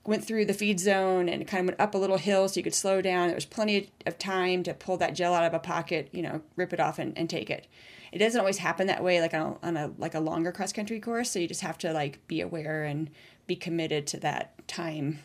went 0.06 0.24
through 0.24 0.44
the 0.44 0.54
feed 0.54 0.78
zone 0.78 1.28
and 1.28 1.46
kind 1.46 1.60
of 1.62 1.66
went 1.66 1.80
up 1.80 1.94
a 1.94 1.98
little 1.98 2.18
hill 2.18 2.48
so 2.48 2.58
you 2.58 2.64
could 2.64 2.74
slow 2.74 3.00
down. 3.00 3.28
There 3.28 3.34
was 3.34 3.44
plenty 3.44 3.90
of 4.06 4.18
time 4.18 4.62
to 4.64 4.74
pull 4.74 4.96
that 4.98 5.14
gel 5.14 5.34
out 5.34 5.44
of 5.44 5.54
a 5.54 5.58
pocket, 5.58 6.08
you 6.12 6.22
know, 6.22 6.42
rip 6.56 6.72
it 6.72 6.80
off 6.80 6.98
and, 6.98 7.16
and 7.16 7.28
take 7.28 7.50
it. 7.50 7.66
It 8.12 8.18
doesn't 8.18 8.38
always 8.38 8.58
happen 8.58 8.86
that 8.86 9.02
way, 9.02 9.20
like 9.20 9.34
on 9.34 9.58
a, 9.62 9.66
on 9.66 9.76
a 9.76 9.92
like 9.98 10.14
a 10.14 10.20
longer 10.20 10.52
cross 10.52 10.72
country 10.72 11.00
course. 11.00 11.30
So 11.30 11.38
you 11.38 11.48
just 11.48 11.62
have 11.62 11.78
to 11.78 11.92
like 11.92 12.26
be 12.28 12.40
aware 12.40 12.84
and 12.84 13.10
be 13.46 13.56
committed 13.56 14.06
to 14.08 14.20
that 14.20 14.66
time 14.68 15.20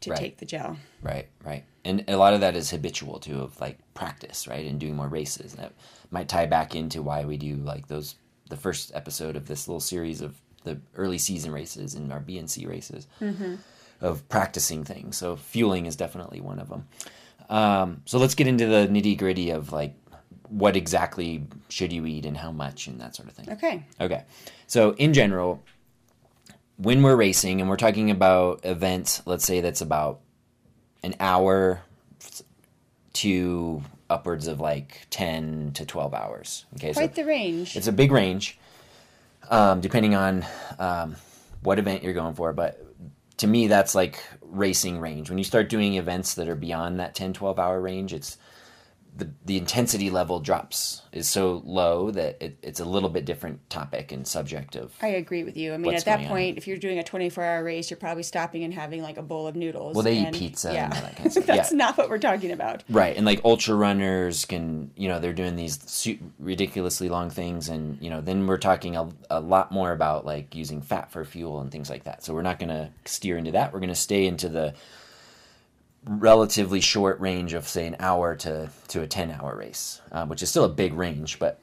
to 0.00 0.10
Right. 0.10 0.18
take 0.18 0.38
the 0.38 0.46
gel. 0.46 0.76
Right, 1.02 1.28
right. 1.44 1.64
And 1.84 2.04
a 2.08 2.16
lot 2.16 2.34
of 2.34 2.40
that 2.40 2.56
is 2.56 2.70
habitual 2.70 3.18
too 3.20 3.40
of 3.40 3.60
like 3.60 3.78
practice, 3.94 4.48
right? 4.48 4.66
And 4.66 4.80
doing 4.80 4.96
more 4.96 5.08
races. 5.08 5.54
And 5.54 5.62
that 5.62 5.72
might 6.10 6.28
tie 6.28 6.46
back 6.46 6.74
into 6.74 7.02
why 7.02 7.24
we 7.24 7.36
do 7.36 7.56
like 7.56 7.88
those 7.88 8.16
the 8.48 8.56
first 8.56 8.92
episode 8.94 9.36
of 9.36 9.46
this 9.46 9.68
little 9.68 9.80
series 9.80 10.20
of 10.20 10.36
the 10.64 10.80
early 10.96 11.18
season 11.18 11.52
races 11.52 11.94
and 11.94 12.12
our 12.12 12.20
BNC 12.20 12.68
races 12.68 13.06
mm-hmm. 13.20 13.54
Of 14.02 14.28
practicing 14.28 14.84
things. 14.84 15.16
So 15.16 15.36
fueling 15.36 15.86
is 15.86 15.96
definitely 15.96 16.40
one 16.40 16.58
of 16.58 16.68
them. 16.68 16.86
Um, 17.48 18.02
so 18.04 18.18
let's 18.18 18.34
get 18.34 18.46
into 18.46 18.66
the 18.66 18.88
nitty 18.88 19.16
gritty 19.16 19.50
of 19.50 19.72
like 19.72 19.94
what 20.48 20.76
exactly 20.76 21.46
should 21.68 21.92
you 21.92 22.04
eat 22.04 22.26
and 22.26 22.36
how 22.36 22.52
much 22.52 22.86
and 22.86 23.00
that 23.00 23.16
sort 23.16 23.28
of 23.28 23.34
thing. 23.34 23.50
Okay. 23.52 23.84
Okay. 24.00 24.24
So 24.66 24.92
in 24.92 25.14
general, 25.14 25.62
when 26.76 27.02
we're 27.02 27.16
racing 27.16 27.60
and 27.60 27.70
we're 27.70 27.76
talking 27.76 28.10
about 28.10 28.60
events, 28.64 29.22
let's 29.24 29.44
say 29.44 29.60
that's 29.60 29.80
about 29.80 30.20
an 31.02 31.14
hour 31.20 31.82
to 33.14 33.82
upwards 34.10 34.46
of 34.46 34.60
like 34.60 35.06
10 35.10 35.72
to 35.74 35.86
12 35.86 36.14
hours. 36.14 36.66
Okay. 36.74 36.92
Quite 36.92 37.14
so 37.14 37.22
the 37.22 37.28
range. 37.28 37.76
it's 37.76 37.86
a 37.86 37.92
big 37.92 38.12
range, 38.12 38.58
um, 39.50 39.80
depending 39.80 40.14
on 40.14 40.44
um, 40.78 41.16
what 41.62 41.78
event 41.78 42.02
you're 42.02 42.12
going 42.12 42.34
for. 42.34 42.52
But 42.52 42.84
to 43.42 43.48
me, 43.48 43.66
that's 43.66 43.96
like 43.96 44.22
racing 44.40 45.00
range. 45.00 45.28
When 45.28 45.36
you 45.36 45.42
start 45.42 45.68
doing 45.68 45.94
events 45.94 46.34
that 46.34 46.48
are 46.48 46.54
beyond 46.54 47.00
that 47.00 47.16
10, 47.16 47.32
12 47.32 47.58
hour 47.58 47.80
range, 47.80 48.12
it's 48.12 48.38
the, 49.14 49.30
the 49.44 49.58
intensity 49.58 50.08
level 50.08 50.40
drops 50.40 51.02
is 51.12 51.28
so 51.28 51.60
low 51.66 52.10
that 52.12 52.38
it, 52.40 52.56
it's 52.62 52.80
a 52.80 52.84
little 52.86 53.10
bit 53.10 53.26
different 53.26 53.68
topic 53.68 54.10
and 54.10 54.26
subject 54.26 54.74
of 54.74 54.90
I 55.02 55.08
agree 55.08 55.44
with 55.44 55.54
you. 55.56 55.74
I 55.74 55.76
mean, 55.76 55.92
at 55.94 56.06
that 56.06 56.16
going 56.16 56.26
on? 56.28 56.32
point, 56.32 56.56
if 56.58 56.66
you're 56.66 56.78
doing 56.78 56.98
a 56.98 57.02
24 57.04 57.44
hour 57.44 57.62
race, 57.62 57.90
you're 57.90 57.98
probably 57.98 58.22
stopping 58.22 58.64
and 58.64 58.72
having 58.72 59.02
like 59.02 59.18
a 59.18 59.22
bowl 59.22 59.46
of 59.46 59.54
noodles. 59.54 59.94
Well, 59.94 60.02
they 60.02 60.18
eat 60.18 60.26
and- 60.28 60.34
pizza 60.36 60.68
and 60.68 60.76
Yeah. 60.76 60.84
all 60.86 61.02
that 61.02 61.16
kind 61.16 61.26
of 61.26 61.32
stuff. 61.32 61.44
That's 61.44 61.70
Yeah. 61.72 61.76
not 61.76 61.98
what 61.98 62.08
we're 62.08 62.18
talking 62.18 62.52
about. 62.52 62.84
Right, 62.88 63.14
and 63.14 63.26
like 63.26 63.42
ultra 63.44 63.74
runners 63.74 64.46
can, 64.46 64.90
you 64.96 65.08
know, 65.08 65.18
they're 65.20 65.34
doing 65.34 65.56
these 65.56 66.08
ridiculously 66.38 67.08
long 67.10 67.28
things, 67.30 67.68
and 67.68 67.98
you 68.00 68.08
know, 68.10 68.20
then 68.22 68.46
we're 68.46 68.56
talking 68.58 68.96
a, 68.96 69.08
a 69.30 69.40
lot 69.40 69.72
more 69.72 69.92
about 69.92 70.24
like 70.24 70.54
using 70.54 70.80
fat 70.80 71.10
for 71.12 71.24
fuel 71.24 71.60
and 71.60 71.70
things 71.70 71.90
like 71.90 72.04
that. 72.04 72.24
So 72.24 72.32
we're 72.32 72.42
not 72.42 72.58
going 72.58 72.70
to 72.70 72.88
steer 73.04 73.36
into 73.36 73.52
that. 73.52 73.72
We're 73.72 73.80
going 73.80 73.88
to 73.90 73.94
stay 73.94 74.26
into 74.26 74.48
the 74.48 74.74
relatively 76.04 76.80
short 76.80 77.20
range 77.20 77.52
of 77.52 77.68
say 77.68 77.86
an 77.86 77.96
hour 77.98 78.34
to 78.36 78.70
to 78.88 79.02
a 79.02 79.06
ten 79.06 79.30
hour 79.30 79.56
race, 79.56 80.00
uh, 80.10 80.26
which 80.26 80.42
is 80.42 80.50
still 80.50 80.64
a 80.64 80.68
big 80.68 80.94
range, 80.94 81.38
but 81.38 81.60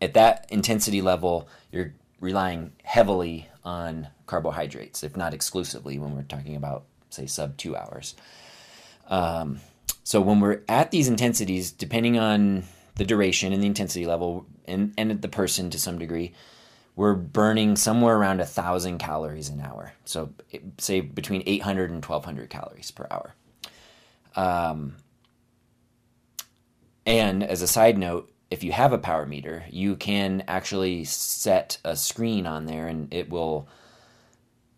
at 0.00 0.14
that 0.14 0.46
intensity 0.50 1.02
level, 1.02 1.48
you're 1.70 1.92
relying 2.20 2.72
heavily 2.82 3.48
on 3.64 4.08
carbohydrates, 4.26 5.02
if 5.02 5.16
not 5.16 5.34
exclusively, 5.34 5.98
when 5.98 6.14
we're 6.14 6.22
talking 6.22 6.56
about 6.56 6.84
say 7.10 7.26
sub 7.26 7.56
two 7.56 7.76
hours. 7.76 8.14
Um, 9.08 9.60
so 10.04 10.20
when 10.20 10.40
we're 10.40 10.62
at 10.68 10.90
these 10.90 11.08
intensities, 11.08 11.70
depending 11.70 12.18
on 12.18 12.64
the 12.96 13.04
duration 13.04 13.52
and 13.52 13.62
the 13.62 13.66
intensity 13.66 14.06
level, 14.06 14.46
and 14.66 14.94
and 14.96 15.20
the 15.20 15.28
person 15.28 15.70
to 15.70 15.78
some 15.78 15.98
degree, 15.98 16.32
we're 16.96 17.14
burning 17.14 17.76
somewhere 17.76 18.16
around 18.16 18.40
a 18.40 18.46
thousand 18.46 18.98
calories 18.98 19.48
an 19.48 19.60
hour. 19.60 19.92
So 20.04 20.30
say 20.78 21.00
between 21.00 21.42
800 21.46 21.90
and 21.90 22.04
1200 22.04 22.48
calories 22.48 22.90
per 22.90 23.06
hour. 23.10 23.34
Um, 24.36 24.96
and 27.06 27.42
as 27.42 27.62
a 27.62 27.66
side 27.66 27.98
note, 27.98 28.30
if 28.50 28.64
you 28.64 28.72
have 28.72 28.92
a 28.92 28.98
power 28.98 29.26
meter, 29.26 29.64
you 29.70 29.96
can 29.96 30.44
actually 30.48 31.04
set 31.04 31.78
a 31.84 31.96
screen 31.96 32.46
on 32.46 32.66
there 32.66 32.88
and 32.88 33.12
it 33.12 33.30
will 33.30 33.68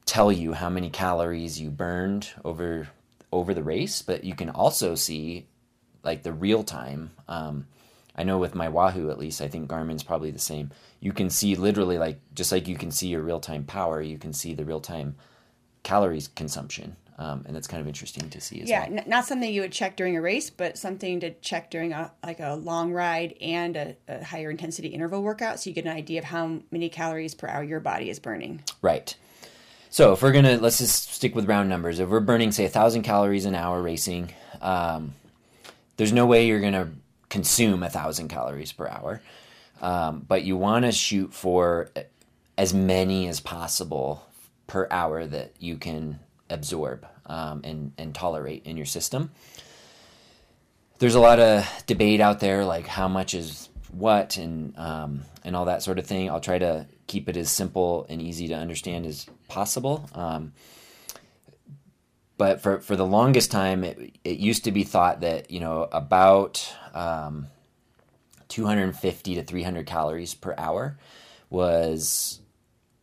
tell 0.05 0.31
you 0.31 0.53
how 0.53 0.69
many 0.69 0.91
calories 0.91 1.61
you 1.61 1.71
burned 1.71 2.29
over 2.45 2.89
over 3.33 3.55
the 3.55 3.63
race, 3.63 4.03
but 4.03 4.25
you 4.25 4.35
can 4.35 4.51
also 4.51 4.95
see 4.95 5.47
like 6.05 6.23
the 6.23 6.33
real 6.33 6.63
time. 6.63 7.13
Um, 7.29 7.67
I 8.15 8.25
know 8.25 8.37
with 8.37 8.55
my 8.55 8.69
Wahoo 8.69 9.11
at 9.11 9.19
least, 9.19 9.41
I 9.41 9.49
think 9.49 9.69
Garmin's 9.69 10.03
probably 10.03 10.31
the 10.31 10.39
same. 10.39 10.71
You 11.01 11.13
can 11.13 11.31
see 11.31 11.55
literally 11.55 11.97
like 11.97 12.21
just 12.35 12.53
like 12.53 12.69
you 12.69 12.77
can 12.77 12.91
see 12.91 13.09
your 13.09 13.23
real 13.23 13.41
time 13.41 13.65
power, 13.65 14.03
you 14.03 14.19
can 14.19 14.35
see 14.35 14.53
the 14.53 14.67
real 14.67 14.81
time 14.81 15.17
calories 15.83 16.29
consumption. 16.29 16.97
Um, 17.19 17.45
and 17.47 17.55
that's 17.55 17.69
kind 17.69 17.81
of 17.81 17.87
interesting 17.87 18.31
to 18.31 18.41
see 18.41 18.63
as 18.63 18.69
yeah, 18.69 18.89
well. 18.89 18.99
n- 18.99 19.05
not 19.07 19.27
something 19.27 19.53
you 19.53 19.61
would 19.61 19.71
check 19.71 19.97
during 19.97 20.17
a 20.17 20.21
race, 20.21 20.51
but 20.51 20.79
something 20.79 21.21
to 21.21 21.31
check 21.35 21.71
during 21.71 21.93
a 21.93 22.11
like 22.25 22.41
a 22.41 22.55
long 22.55 22.93
ride 22.93 23.35
and 23.41 23.77
a, 23.77 23.97
a 24.09 24.25
higher 24.25 24.51
intensity 24.51 24.89
interval 24.89 25.23
workout, 25.23 25.61
so 25.61 25.71
you 25.71 25.75
get 25.75 25.85
an 25.85 25.93
idea 25.93 26.19
of 26.19 26.25
how 26.25 26.61
many 26.71 26.89
calories 26.89 27.35
per 27.35 27.47
hour 27.47 27.63
your 27.63 27.81
body 27.81 28.09
is 28.09 28.19
burning. 28.19 28.63
Right. 28.81 29.15
So 29.91 30.15
if 30.15 30.23
we're 30.23 30.33
gonna 30.33 30.57
let's 30.57 30.79
just 30.79 31.13
stick 31.13 31.35
with 31.35 31.47
round 31.47 31.69
numbers. 31.69 32.01
If 32.01 32.09
we're 32.09 32.21
burning 32.21 32.51
say 32.51 32.65
a 32.65 32.71
thousand 32.71 33.03
calories 33.03 33.45
an 33.45 33.55
hour 33.55 33.81
racing, 33.83 34.33
um, 34.63 35.15
there's 35.99 36.15
no 36.15 36.25
way 36.27 36.47
you're 36.47 36.61
gonna 36.61 36.91
consume 37.29 37.83
a 37.83 37.91
thousand 37.91 38.29
calories 38.29 38.73
per 38.73 38.89
hour, 38.89 39.21
um, 39.83 40.25
but 40.27 40.45
you 40.45 40.57
want 40.57 40.87
to 40.87 40.93
shoot 40.93 41.35
for 41.35 41.91
as 42.57 42.73
many 42.73 43.29
as 43.29 43.39
possible 43.39 44.27
per 44.73 44.89
hour 44.91 45.27
that 45.27 45.53
you 45.59 45.77
can 45.77 46.19
absorb 46.49 47.07
um, 47.27 47.61
and 47.63 47.93
and 47.99 48.15
tolerate 48.15 48.65
in 48.65 48.79
your 48.79 48.87
system. 48.87 49.31
There's 50.99 51.15
a 51.15 51.21
lot 51.21 51.41
of 51.41 51.69
debate 51.87 52.23
out 52.23 52.41
there, 52.41 52.65
like 52.65 52.87
how 52.87 53.07
much 53.07 53.35
is 53.35 53.69
what 53.91 54.39
and 54.39 54.75
um, 54.79 55.25
and 55.45 55.55
all 55.55 55.67
that 55.67 55.83
sort 55.83 55.99
of 55.99 56.07
thing. 56.07 56.31
I'll 56.31 56.41
try 56.41 56.59
to 56.59 56.87
keep 57.07 57.29
it 57.29 57.37
as 57.37 57.51
simple 57.51 58.07
and 58.09 58.23
easy 58.23 58.49
to 58.49 58.55
understand 58.55 59.05
as 59.05 59.27
possible. 59.47 60.09
Um, 60.15 60.55
but 62.39 62.63
for, 62.63 62.81
for 62.81 62.97
the 62.97 63.05
longest 63.05 63.51
time, 63.51 63.85
it, 63.85 64.17
it 64.25 64.39
used 64.39 64.65
to 64.65 64.73
be 64.73 64.85
thought 64.85 65.21
that 65.21 65.51
you 65.51 65.61
know 65.61 65.87
about 65.93 66.67
um, 66.95 67.49
250 68.49 69.35
to 69.35 69.45
300 69.45 69.85
calories 69.85 70.33
per 70.33 70.55
hour 70.57 70.97
was 71.51 72.41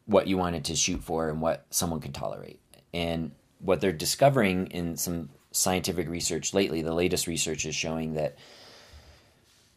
what 0.10 0.28
you 0.28 0.38
wanted 0.38 0.66
to 0.66 0.76
shoot 0.76 1.04
for 1.04 1.30
and 1.30 1.40
what 1.40 1.66
someone 1.70 2.00
could 2.00 2.16
tolerate. 2.16 2.60
And 2.94 3.32
what 3.60 3.80
they're 3.80 3.92
discovering 3.92 4.68
in 4.68 4.98
some 4.98 5.30
scientific 5.52 6.10
research 6.10 6.52
lately, 6.54 6.82
the 6.82 6.94
latest 6.94 7.28
research 7.28 7.64
is 7.66 7.76
showing 7.76 8.16
that 8.16 8.36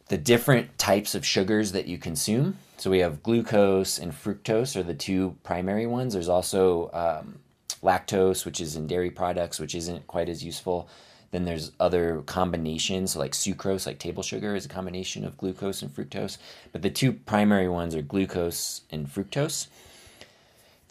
the 0.08 0.16
different 0.16 0.78
types 0.78 1.14
of 1.14 1.26
sugars 1.26 1.72
that 1.72 1.86
you 1.86 1.98
consume. 1.98 2.56
So 2.78 2.90
we 2.90 3.00
have 3.00 3.22
glucose 3.22 3.98
and 3.98 4.12
fructose 4.12 4.74
are 4.74 4.82
the 4.82 4.94
two 4.94 5.36
primary 5.42 5.86
ones. 5.86 6.14
There's 6.14 6.30
also 6.30 6.90
um, 6.94 7.38
lactose, 7.82 8.46
which 8.46 8.60
is 8.60 8.74
in 8.74 8.86
dairy 8.86 9.10
products, 9.10 9.60
which 9.60 9.74
isn't 9.74 10.06
quite 10.06 10.30
as 10.30 10.42
useful. 10.42 10.88
Then 11.30 11.44
there's 11.44 11.72
other 11.78 12.22
combinations, 12.22 13.16
like 13.16 13.32
sucrose, 13.32 13.86
like 13.86 13.98
table 13.98 14.22
sugar, 14.22 14.54
is 14.54 14.64
a 14.64 14.68
combination 14.68 15.24
of 15.24 15.36
glucose 15.36 15.82
and 15.82 15.94
fructose. 15.94 16.38
But 16.72 16.82
the 16.82 16.90
two 16.90 17.12
primary 17.12 17.68
ones 17.68 17.94
are 17.94 18.02
glucose 18.02 18.82
and 18.90 19.06
fructose. 19.06 19.68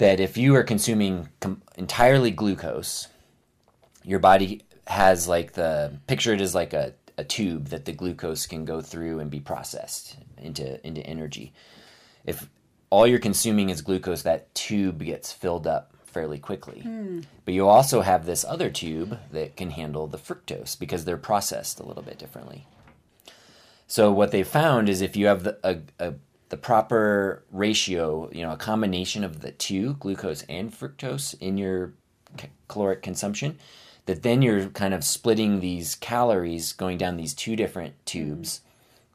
That 0.01 0.19
if 0.19 0.35
you 0.35 0.55
are 0.55 0.63
consuming 0.63 1.29
com- 1.41 1.61
entirely 1.77 2.31
glucose, 2.31 3.07
your 4.03 4.17
body 4.17 4.63
has 4.87 5.27
like 5.27 5.53
the 5.53 5.99
picture 6.07 6.33
it 6.33 6.41
as 6.41 6.55
like 6.55 6.73
a, 6.73 6.95
a 7.19 7.23
tube 7.23 7.67
that 7.67 7.85
the 7.85 7.91
glucose 7.91 8.47
can 8.47 8.65
go 8.65 8.81
through 8.81 9.19
and 9.19 9.29
be 9.29 9.39
processed 9.39 10.17
into 10.39 10.83
into 10.83 11.05
energy. 11.05 11.53
If 12.25 12.49
all 12.89 13.05
you're 13.05 13.19
consuming 13.19 13.69
is 13.69 13.83
glucose, 13.83 14.23
that 14.23 14.55
tube 14.55 15.03
gets 15.03 15.31
filled 15.31 15.67
up 15.67 15.93
fairly 16.03 16.39
quickly. 16.39 16.79
Hmm. 16.79 17.19
But 17.45 17.53
you 17.53 17.67
also 17.67 18.01
have 18.01 18.25
this 18.25 18.43
other 18.43 18.71
tube 18.71 19.19
that 19.31 19.55
can 19.55 19.69
handle 19.69 20.07
the 20.07 20.17
fructose 20.17 20.79
because 20.79 21.05
they're 21.05 21.15
processed 21.15 21.79
a 21.79 21.85
little 21.85 22.01
bit 22.01 22.17
differently. 22.17 22.65
So 23.85 24.11
what 24.11 24.31
they 24.31 24.41
found 24.41 24.89
is 24.89 25.01
if 25.01 25.15
you 25.15 25.27
have 25.27 25.43
the 25.43 25.59
a, 25.63 25.77
a, 25.99 26.13
the 26.51 26.57
proper 26.57 27.43
ratio, 27.51 28.29
you 28.31 28.43
know, 28.43 28.51
a 28.51 28.57
combination 28.57 29.23
of 29.23 29.39
the 29.41 29.51
two, 29.51 29.95
glucose 29.95 30.43
and 30.49 30.71
fructose 30.71 31.33
in 31.39 31.57
your 31.57 31.93
caloric 32.67 33.01
consumption, 33.01 33.57
that 34.05 34.21
then 34.23 34.41
you're 34.41 34.67
kind 34.67 34.93
of 34.93 35.03
splitting 35.03 35.59
these 35.61 35.95
calories 35.95 36.73
going 36.73 36.97
down 36.97 37.17
these 37.17 37.33
two 37.33 37.55
different 37.55 37.93
tubes 38.05 38.61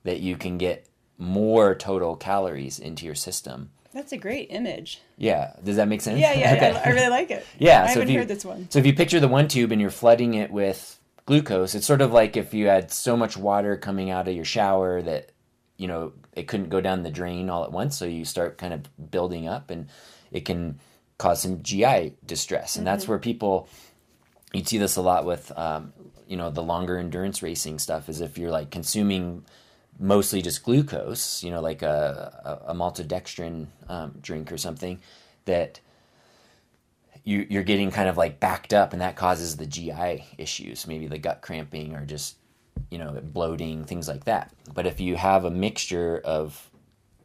that 0.03 0.21
you 0.21 0.37
can 0.37 0.59
get 0.59 0.87
more 1.19 1.75
total 1.75 2.17
calories 2.17 2.79
into 2.79 3.05
your 3.05 3.15
system. 3.15 3.71
That's 3.93 4.13
a 4.13 4.17
great 4.19 4.49
image. 4.51 5.01
Yeah, 5.17 5.53
does 5.65 5.77
that 5.77 5.89
make 5.89 6.01
sense? 6.03 6.19
Yeah, 6.21 6.33
yeah, 6.35 6.53
Okay. 6.57 6.73
yeah 6.73 6.83
I 6.85 6.89
really 6.91 7.09
like 7.11 7.31
it. 7.31 7.47
Yeah, 7.59 7.83
I 7.83 7.87
so 7.87 7.91
if 7.91 7.95
haven't 8.01 8.13
you- 8.13 8.19
heard 8.21 8.29
this 8.29 8.45
one. 8.45 8.67
So 8.71 8.79
if 8.79 8.87
you 8.87 8.95
picture 8.95 9.21
the 9.21 9.29
one 9.29 9.49
tube 9.49 9.73
and 9.73 9.81
you're 9.81 9.91
flooding 9.91 10.35
it 10.35 10.51
with 10.51 10.99
glucose, 11.27 11.75
it's 11.75 11.87
sort 11.87 12.01
of 12.03 12.13
like 12.13 12.37
if 12.37 12.55
you 12.55 12.67
had 12.67 12.91
so 12.93 13.17
much 13.17 13.37
water 13.37 13.77
coming 13.77 14.11
out 14.11 14.29
of 14.29 14.35
your 14.35 14.45
shower 14.45 15.03
that 15.03 15.33
you 15.77 15.89
know 15.89 16.13
it 16.33 16.49
couldn't 16.49 16.71
go 16.71 16.81
down 16.81 17.03
the 17.03 17.11
drain 17.11 17.51
all 17.51 17.65
at 17.65 17.73
once, 17.73 17.97
so 17.97 18.05
you 18.05 18.25
start 18.25 18.59
kind 18.59 18.75
of 18.75 19.11
building 19.11 19.49
up, 19.49 19.71
and 19.71 19.89
it 20.31 20.45
can 20.45 20.79
cause 21.19 21.43
some 21.43 21.63
GI 21.63 22.15
distress, 22.25 22.77
and 22.77 22.87
that's 22.87 23.09
where 23.09 23.19
people 23.19 23.69
you'd 24.53 24.69
see 24.69 24.79
this 24.79 24.97
a 24.97 25.03
lot 25.03 25.25
with 25.25 25.53
um, 25.57 25.93
you 26.27 26.37
know 26.37 26.51
the 26.51 26.63
longer 26.63 26.99
endurance 26.99 27.43
racing 27.43 27.79
stuff 27.79 28.09
is 28.09 28.21
if 28.21 28.39
you're 28.39 28.51
like 28.51 28.71
consuming 28.71 29.45
mostly 29.99 30.43
just 30.43 30.63
glucose, 30.63 31.43
you 31.43 31.51
know, 31.51 31.61
like 31.61 31.83
a, 31.83 32.61
a, 32.67 32.73
a 32.73 32.75
maltodextrin 32.75 33.67
um, 33.89 34.15
drink 34.21 34.53
or 34.53 34.59
something, 34.59 35.01
that 35.45 35.81
you, 37.25 37.47
you're 37.49 37.63
getting 37.63 37.91
kind 37.91 38.09
of 38.09 38.17
like 38.17 38.41
backed 38.41 38.73
up, 38.73 38.93
and 38.93 39.01
that 39.03 39.17
causes 39.17 39.57
the 39.57 39.67
GI 39.67 40.25
issues, 40.39 40.87
maybe 40.87 41.07
the 41.07 41.19
gut 41.19 41.41
cramping 41.43 41.95
or 41.95 42.05
just 42.05 42.37
you 42.91 42.99
know 42.99 43.21
bloating, 43.23 43.85
things 43.85 44.09
like 44.09 44.25
that. 44.25 44.53
But 44.75 44.87
if 44.87 45.01
you 45.01 45.17
have 45.17 45.45
a 45.45 45.51
mixture 45.51 46.21
of 46.25 46.71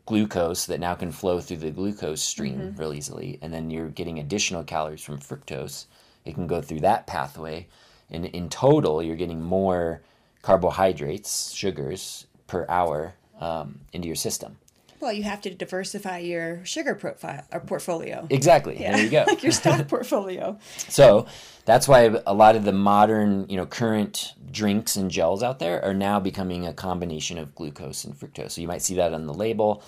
glucose 0.05 0.65
that 0.65 0.79
now 0.79 0.95
can 0.95 1.11
flow 1.11 1.39
through 1.39 1.57
the 1.57 1.71
glucose 1.71 2.21
stream 2.21 2.75
real 2.77 2.93
easily, 2.93 3.39
and 3.41 3.53
then 3.53 3.69
you're 3.69 3.89
getting 3.89 4.19
additional 4.19 4.63
calories 4.63 5.03
from 5.03 5.19
fructose, 5.19 5.85
it 6.25 6.33
can 6.33 6.47
go 6.47 6.61
through 6.61 6.81
that 6.81 7.07
pathway, 7.07 7.67
and 8.09 8.25
in 8.25 8.49
total, 8.49 9.01
you're 9.01 9.15
getting 9.15 9.41
more 9.41 10.01
carbohydrates, 10.41 11.53
sugars 11.53 12.25
per 12.47 12.65
hour 12.67 13.13
um, 13.39 13.79
into 13.93 14.07
your 14.07 14.15
system. 14.15 14.57
Well, 15.01 15.11
you 15.11 15.23
have 15.23 15.41
to 15.41 15.49
diversify 15.49 16.19
your 16.19 16.63
sugar 16.63 16.93
profile 16.93 17.43
or 17.51 17.59
portfolio. 17.59 18.27
Exactly. 18.29 18.75
There 18.77 18.97
you 18.99 19.09
go. 19.09 19.23
like 19.27 19.41
your 19.41 19.51
stock 19.51 19.87
portfolio. 19.89 20.59
So 20.77 21.25
that's 21.65 21.87
why 21.87 22.21
a 22.25 22.33
lot 22.33 22.55
of 22.55 22.63
the 22.63 22.71
modern, 22.71 23.47
you 23.49 23.57
know, 23.57 23.65
current 23.65 24.33
drinks 24.51 24.95
and 24.95 25.09
gels 25.09 25.41
out 25.41 25.57
there 25.57 25.83
are 25.83 25.95
now 25.95 26.19
becoming 26.19 26.67
a 26.67 26.73
combination 26.73 27.39
of 27.39 27.55
glucose 27.55 28.03
and 28.03 28.13
fructose. 28.13 28.51
So 28.51 28.61
you 28.61 28.67
might 28.67 28.83
see 28.83 28.95
that 28.95 29.13
on 29.13 29.25
the 29.25 29.33
label. 29.33 29.83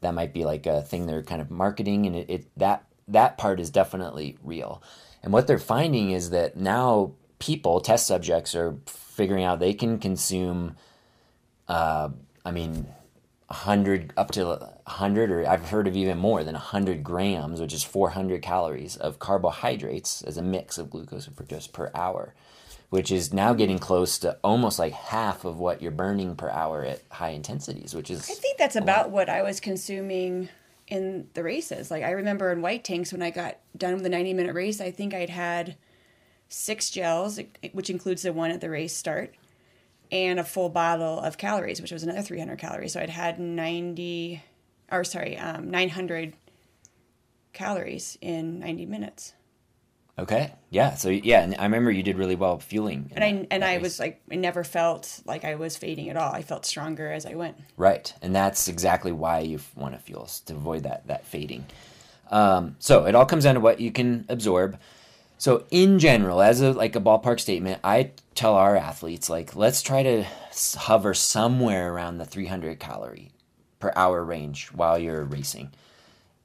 That 0.00 0.14
might 0.14 0.32
be 0.32 0.44
like 0.44 0.66
a 0.66 0.80
thing 0.80 1.06
they're 1.06 1.22
kind 1.22 1.40
of 1.40 1.50
marketing, 1.50 2.06
and 2.06 2.16
it, 2.16 2.30
it 2.30 2.58
that 2.58 2.84
that 3.08 3.38
part 3.38 3.60
is 3.60 3.70
definitely 3.70 4.36
real. 4.42 4.82
And 5.22 5.32
what 5.32 5.46
they're 5.46 5.58
finding 5.58 6.10
is 6.10 6.30
that 6.30 6.56
now 6.56 7.12
people, 7.38 7.80
test 7.80 8.06
subjects, 8.06 8.54
are 8.54 8.76
figuring 8.86 9.44
out 9.44 9.60
they 9.60 9.74
can 9.74 9.98
consume. 9.98 10.76
Uh, 11.68 12.10
I 12.44 12.50
mean, 12.50 12.86
100 13.48 14.12
up 14.16 14.30
to 14.32 14.44
100 14.46 15.30
or 15.30 15.46
I've 15.46 15.68
heard 15.68 15.86
of 15.86 15.96
even 15.96 16.18
more 16.18 16.42
than 16.44 16.54
100 16.54 17.04
grams, 17.04 17.60
which 17.60 17.74
is 17.74 17.84
400 17.84 18.40
calories 18.40 18.96
of 18.96 19.18
carbohydrates 19.18 20.22
as 20.22 20.36
a 20.36 20.42
mix 20.42 20.78
of 20.78 20.90
glucose 20.90 21.26
and 21.26 21.36
fructose 21.36 21.70
per 21.70 21.90
hour, 21.94 22.34
which 22.88 23.12
is 23.12 23.32
now 23.32 23.52
getting 23.52 23.78
close 23.78 24.18
to 24.20 24.38
almost 24.42 24.78
like 24.78 24.92
half 24.92 25.44
of 25.44 25.58
what 25.58 25.82
you're 25.82 25.90
burning 25.90 26.36
per 26.36 26.48
hour 26.48 26.84
at 26.84 27.02
high 27.10 27.30
intensities, 27.30 27.94
which 27.94 28.10
is 28.10 28.30
I 28.30 28.34
think 28.34 28.56
that's 28.56 28.76
about 28.76 29.10
what 29.10 29.28
I 29.28 29.42
was 29.42 29.60
consuming 29.60 30.48
in 30.88 31.28
the 31.34 31.42
races. 31.42 31.90
Like 31.90 32.02
I 32.02 32.12
remember 32.12 32.50
in 32.50 32.62
white 32.62 32.84
tanks 32.84 33.12
when 33.12 33.22
I 33.22 33.30
got 33.30 33.58
done 33.76 33.94
with 33.94 34.02
the 34.04 34.08
90 34.08 34.32
minute 34.34 34.54
race, 34.54 34.80
I 34.80 34.90
think 34.90 35.12
I'd 35.12 35.30
had 35.30 35.76
six 36.48 36.90
gels, 36.90 37.40
which 37.72 37.90
includes 37.90 38.22
the 38.22 38.32
one 38.32 38.50
at 38.50 38.60
the 38.60 38.70
race 38.70 38.96
start, 38.96 39.34
and 40.14 40.38
a 40.38 40.44
full 40.44 40.68
bottle 40.68 41.18
of 41.18 41.36
calories, 41.36 41.82
which 41.82 41.90
was 41.90 42.04
another 42.04 42.22
300 42.22 42.56
calories. 42.58 42.92
So 42.92 43.00
I'd 43.00 43.10
had 43.10 43.40
90, 43.40 44.40
or 44.92 45.02
sorry, 45.02 45.36
um, 45.36 45.70
900 45.70 46.34
calories 47.52 48.16
in 48.20 48.60
90 48.60 48.86
minutes. 48.86 49.34
Okay. 50.16 50.52
Yeah. 50.70 50.94
So 50.94 51.08
yeah, 51.08 51.42
and 51.42 51.56
I 51.58 51.64
remember 51.64 51.90
you 51.90 52.04
did 52.04 52.16
really 52.16 52.36
well 52.36 52.60
fueling. 52.60 53.10
in 53.10 53.20
And 53.20 53.24
I 53.24 53.46
and 53.50 53.64
I 53.64 53.74
race. 53.74 53.82
was 53.82 53.98
like 53.98 54.20
I 54.30 54.36
never 54.36 54.62
felt 54.62 55.20
like 55.26 55.44
I 55.44 55.56
was 55.56 55.76
fading 55.76 56.08
at 56.08 56.16
all. 56.16 56.32
I 56.32 56.42
felt 56.42 56.64
stronger 56.64 57.10
as 57.10 57.26
I 57.26 57.34
went. 57.34 57.56
Right, 57.76 58.14
and 58.22 58.32
that's 58.32 58.68
exactly 58.68 59.10
why 59.10 59.40
you 59.40 59.58
want 59.74 59.94
to 59.96 60.00
fuel 60.00 60.28
to 60.46 60.52
avoid 60.54 60.84
that 60.84 61.08
that 61.08 61.26
fading. 61.26 61.66
Um, 62.30 62.76
so 62.78 63.06
it 63.06 63.16
all 63.16 63.26
comes 63.26 63.42
down 63.42 63.54
to 63.56 63.60
what 63.60 63.80
you 63.80 63.90
can 63.90 64.24
absorb. 64.28 64.78
So 65.36 65.64
in 65.72 65.98
general, 65.98 66.40
as 66.42 66.60
a 66.60 66.70
like 66.72 66.94
a 66.94 67.00
ballpark 67.00 67.40
statement, 67.40 67.80
I 67.82 68.12
tell 68.34 68.54
our 68.54 68.76
athletes 68.76 69.30
like 69.30 69.54
let's 69.54 69.82
try 69.82 70.02
to 70.02 70.24
hover 70.76 71.14
somewhere 71.14 71.92
around 71.92 72.18
the 72.18 72.24
300 72.24 72.78
calorie 72.78 73.30
per 73.78 73.92
hour 73.94 74.24
range 74.24 74.68
while 74.68 74.98
you're 74.98 75.24
racing. 75.24 75.72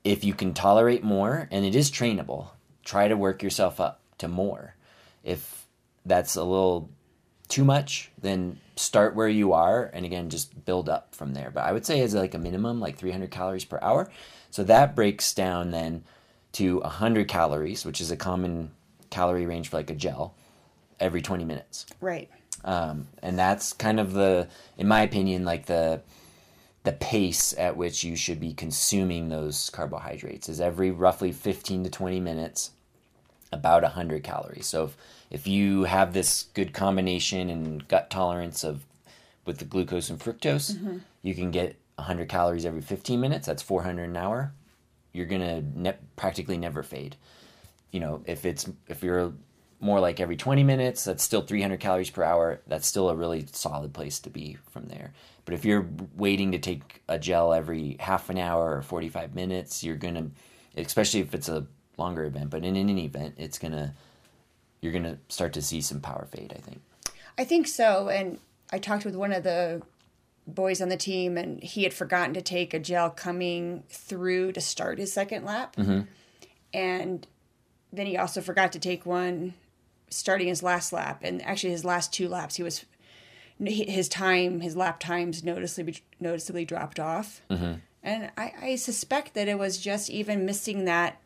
If 0.04 0.23
you 0.23 0.34
can 0.34 0.54
tolerate 0.54 1.04
more, 1.04 1.47
and 1.52 1.65
it 1.65 1.75
is 1.75 1.91
trainable, 1.91 2.49
try 2.84 3.08
to 3.08 3.17
work 3.17 3.43
yourself 3.43 3.80
up 3.80 4.02
to 4.19 4.28
more. 4.28 4.75
If 5.23 5.67
that's 6.06 6.36
a 6.36 6.43
little 6.43 6.89
too 7.49 7.65
much, 7.65 8.12
then 8.21 8.60
start 8.75 9.15
where 9.15 9.28
you 9.28 9.54
are 9.54 9.89
and 9.93 10.06
again 10.06 10.30
just 10.30 10.65
build 10.65 10.88
up 10.88 11.13
from 11.15 11.34
there. 11.34 11.52
But 11.52 11.65
I 11.65 11.71
would 11.71 11.86
say 11.86 12.02
as 12.02 12.13
like 12.13 12.34
a 12.34 12.39
minimum 12.39 12.80
like 12.80 12.97
300 12.97 13.32
calories 13.32 13.65
per 13.65 13.80
hour. 13.82 14.10
So 14.52 14.63
that 14.63 14.95
breaks 14.95 15.34
down 15.34 15.71
then 15.71 16.04
to 16.54 16.80
100 16.80 17.28
calories, 17.28 17.86
which 17.86 17.99
is 17.99 18.12
a 18.12 18.17
common 18.17 18.71
calorie 19.10 19.45
range 19.45 19.69
for 19.69 19.78
like 19.78 19.89
a 19.89 19.95
gel 19.95 20.36
every 21.00 21.22
20 21.22 21.46
minutes. 21.46 21.86
Right. 22.02 22.30
Um, 22.64 23.08
and 23.22 23.40
that's 23.40 23.74
kind 23.74 24.00
of 24.00 24.14
the 24.14 24.48
in 24.78 24.88
my 24.88 25.02
opinion 25.02 25.46
like 25.46 25.66
the 25.66 26.02
the 26.84 26.92
pace 26.94 27.54
at 27.58 27.78
which 27.78 28.04
you 28.04 28.16
should 28.16 28.40
be 28.40 28.54
consuming 28.54 29.30
those 29.30 29.70
carbohydrates 29.70 30.50
is 30.50 30.60
every 30.62 30.92
roughly 30.92 31.32
15 31.32 31.84
to 31.86 31.90
20 31.90 32.20
minutes 32.20 32.72
about 33.52 33.84
100 33.84 34.24
calories. 34.24 34.68
So 34.68 34.86
if, 34.86 34.98
if 35.30 35.48
you 35.48 35.84
have 35.84 36.14
this 36.14 36.44
good 36.54 36.74
combination 36.74 37.50
and 37.50 37.88
gut 37.88 38.10
tolerance 38.10 38.64
of 38.64 38.86
with 39.46 39.58
the 39.58 39.66
glucose 39.66 40.10
and 40.10 40.20
fructose 40.20 41.02
you 41.22 41.34
can 41.34 41.52
get 41.52 41.76
100 41.96 42.30
calories 42.30 42.66
every 42.66 42.82
15 42.82 43.20
minutes. 43.20 43.48
That's 43.48 43.62
400 43.64 44.04
an 44.10 44.18
hour. 44.18 44.54
You're 45.12 45.26
gonna 45.26 45.62
ne- 45.76 45.98
practically 46.16 46.58
never 46.58 46.84
fade. 46.84 47.16
You 47.92 48.00
know 48.00 48.22
if 48.26 48.46
it's 48.46 48.70
if 48.88 49.02
you're 49.04 49.34
more 49.82 50.00
like 50.00 50.20
every 50.20 50.36
20 50.36 50.63
minutes 50.63 51.04
that's 51.04 51.24
still 51.24 51.42
300 51.42 51.80
calories 51.80 52.10
per 52.10 52.24
hour 52.24 52.60
that's 52.68 52.88
still 52.88 53.10
a 53.10 53.15
really 53.15 53.46
solid 53.52 53.94
place 53.94 54.20
to 54.20 54.30
be 54.30 54.58
from 54.72 54.86
there 54.88 55.13
but 55.46 55.54
if 55.54 55.63
you're 55.63 55.88
waiting 56.15 56.52
to 56.52 56.60
take 56.60 57.02
a 57.08 57.18
gel 57.18 57.54
every 57.54 57.96
half 58.00 58.30
an 58.30 58.38
hour 58.38 58.76
or 58.76 58.82
45 58.82 59.36
minutes 59.36 59.84
you're 59.84 59.96
gonna 59.96 60.30
especially 60.76 61.22
if 61.22 61.34
it's 61.34 61.50
a 61.50 61.65
longer 61.98 62.26
event 62.26 62.50
but 62.50 62.63
in 62.63 62.76
in 62.76 62.89
any 62.89 63.06
event 63.06 63.36
it's 63.38 63.58
gonna 63.58 63.94
you're 64.82 64.94
gonna 64.94 65.18
start 65.30 65.54
to 65.54 65.62
see 65.62 65.82
some 65.82 66.02
power 66.02 66.28
fade 66.32 66.54
i 66.56 66.60
think 66.60 66.82
I 67.39 67.46
think 67.46 67.68
so. 67.68 68.10
And 68.10 68.38
I 68.72 68.80
talked 68.80 69.06
with 69.06 69.15
one 69.15 69.32
of 69.32 69.44
the 69.44 69.82
boys 70.46 70.82
on 70.82 70.89
the 70.89 70.98
team, 70.98 71.38
and 71.38 71.63
he 71.63 71.84
had 71.84 71.94
forgotten 71.94 72.34
to 72.34 72.42
take 72.42 72.74
a 72.74 72.80
gel 72.80 73.10
coming 73.10 73.84
through 73.89 74.52
to 74.52 74.62
start 74.62 75.00
his 75.00 75.13
second 75.13 75.46
lap. 75.46 75.78
Mm-hmm. 75.78 76.02
And 76.74 77.26
then 77.94 78.08
he 78.08 78.18
also 78.18 78.42
forgot 78.42 78.74
to 78.74 78.80
take 78.80 79.06
one 79.06 79.54
starting 80.10 80.48
his 80.48 80.63
last 80.63 80.91
lap. 80.93 81.22
And 81.24 81.41
actually, 81.45 81.72
his 81.72 81.86
last 81.86 82.13
two 82.13 82.28
laps, 82.28 82.56
he 82.56 82.63
was 82.63 82.86
his 83.63 84.08
time, 84.08 84.62
his 84.62 84.76
lap 84.76 85.00
times 85.00 85.43
noticeably 85.43 86.04
noticeably 86.19 86.65
dropped 86.65 87.00
off. 87.00 87.41
And 88.02 88.32
I, 88.38 88.54
I 88.62 88.76
suspect 88.76 89.34
that 89.34 89.48
it 89.50 89.60
was 89.60 89.78
just 89.78 90.10
even 90.10 90.45
missing 90.45 90.86
that 90.86 91.19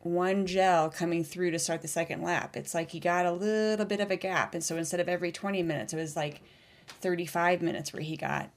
one 0.00 0.46
gel 0.46 0.90
coming 0.90 1.24
through 1.24 1.50
to 1.52 1.58
start 1.58 1.82
the 1.82 1.88
second 1.88 2.22
lap. 2.22 2.56
It's 2.56 2.74
like 2.74 2.90
he 2.90 3.00
got 3.00 3.26
a 3.26 3.32
little 3.32 3.86
bit 3.86 4.00
of 4.00 4.10
a 4.10 4.16
gap. 4.16 4.54
And 4.54 4.62
so 4.62 4.76
instead 4.76 5.00
of 5.00 5.08
every 5.08 5.32
20 5.32 5.62
minutes, 5.62 5.92
it 5.92 5.96
was 5.96 6.16
like 6.16 6.40
35 6.88 7.62
minutes 7.62 7.92
where 7.92 8.02
he 8.02 8.16
got 8.16 8.50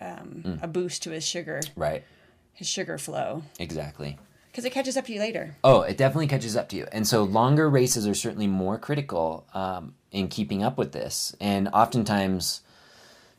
um, 0.00 0.58
a 0.62 0.68
boost 0.68 1.02
to 1.02 1.10
his 1.10 1.26
sugar, 1.26 1.60
right 1.76 2.04
his 2.52 2.68
sugar 2.68 2.98
flow. 2.98 3.42
exactly 3.58 4.18
Because 4.50 4.64
it 4.64 4.70
catches 4.70 4.96
up 4.96 5.06
to 5.06 5.12
you 5.12 5.20
later. 5.20 5.56
Oh, 5.62 5.82
it 5.82 5.96
definitely 5.96 6.26
catches 6.26 6.56
up 6.56 6.68
to 6.70 6.76
you. 6.76 6.86
And 6.90 7.06
so 7.06 7.22
longer 7.22 7.70
races 7.70 8.06
are 8.06 8.14
certainly 8.14 8.48
more 8.48 8.78
critical 8.78 9.46
um, 9.54 9.94
in 10.10 10.28
keeping 10.28 10.62
up 10.62 10.76
with 10.76 10.92
this. 10.92 11.34
And 11.40 11.68
oftentimes, 11.68 12.62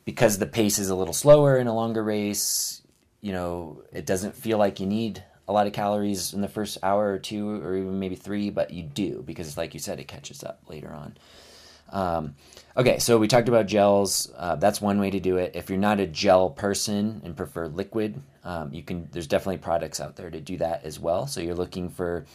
because 0.05 0.37
the 0.37 0.45
pace 0.45 0.79
is 0.79 0.89
a 0.89 0.95
little 0.95 1.13
slower 1.13 1.57
in 1.57 1.67
a 1.67 1.75
longer 1.75 2.03
race, 2.03 2.81
you 3.19 3.33
know, 3.33 3.83
it 3.91 4.05
doesn't 4.05 4.35
feel 4.35 4.57
like 4.57 4.79
you 4.79 4.85
need 4.85 5.23
a 5.47 5.53
lot 5.53 5.67
of 5.67 5.73
calories 5.73 6.33
in 6.33 6.41
the 6.41 6.47
first 6.47 6.77
hour 6.81 7.11
or 7.11 7.19
two 7.19 7.61
or 7.61 7.75
even 7.75 7.99
maybe 7.99 8.15
three, 8.15 8.49
but 8.49 8.71
you 8.71 8.83
do 8.83 9.21
because, 9.25 9.57
like 9.57 9.73
you 9.73 9.79
said, 9.79 9.99
it 9.99 10.07
catches 10.07 10.43
up 10.43 10.61
later 10.69 10.93
on. 10.93 11.17
Um, 11.91 12.35
okay, 12.75 12.99
so 12.99 13.17
we 13.17 13.27
talked 13.27 13.49
about 13.49 13.67
gels. 13.67 14.31
Uh, 14.37 14.55
that's 14.55 14.81
one 14.81 14.99
way 14.99 15.09
to 15.09 15.19
do 15.19 15.37
it. 15.37 15.55
If 15.55 15.69
you're 15.69 15.79
not 15.79 15.99
a 15.99 16.07
gel 16.07 16.49
person 16.49 17.21
and 17.23 17.35
prefer 17.35 17.67
liquid, 17.67 18.21
um, 18.43 18.73
you 18.73 18.83
can. 18.83 19.09
There's 19.11 19.27
definitely 19.27 19.57
products 19.57 19.99
out 19.99 20.15
there 20.15 20.29
to 20.29 20.39
do 20.39 20.57
that 20.57 20.83
as 20.83 20.99
well. 20.99 21.27
So 21.27 21.41
you're 21.41 21.55
looking 21.55 21.89
for, 21.89 22.25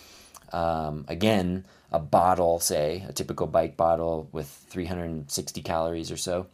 um, 0.52 1.04
again, 1.08 1.64
a 1.90 1.98
bottle, 1.98 2.60
say 2.60 3.04
a 3.08 3.12
typical 3.12 3.46
bike 3.46 3.76
bottle 3.76 4.28
with 4.32 4.48
360 4.68 5.62
calories 5.62 6.10
or 6.10 6.16
so, 6.16 6.46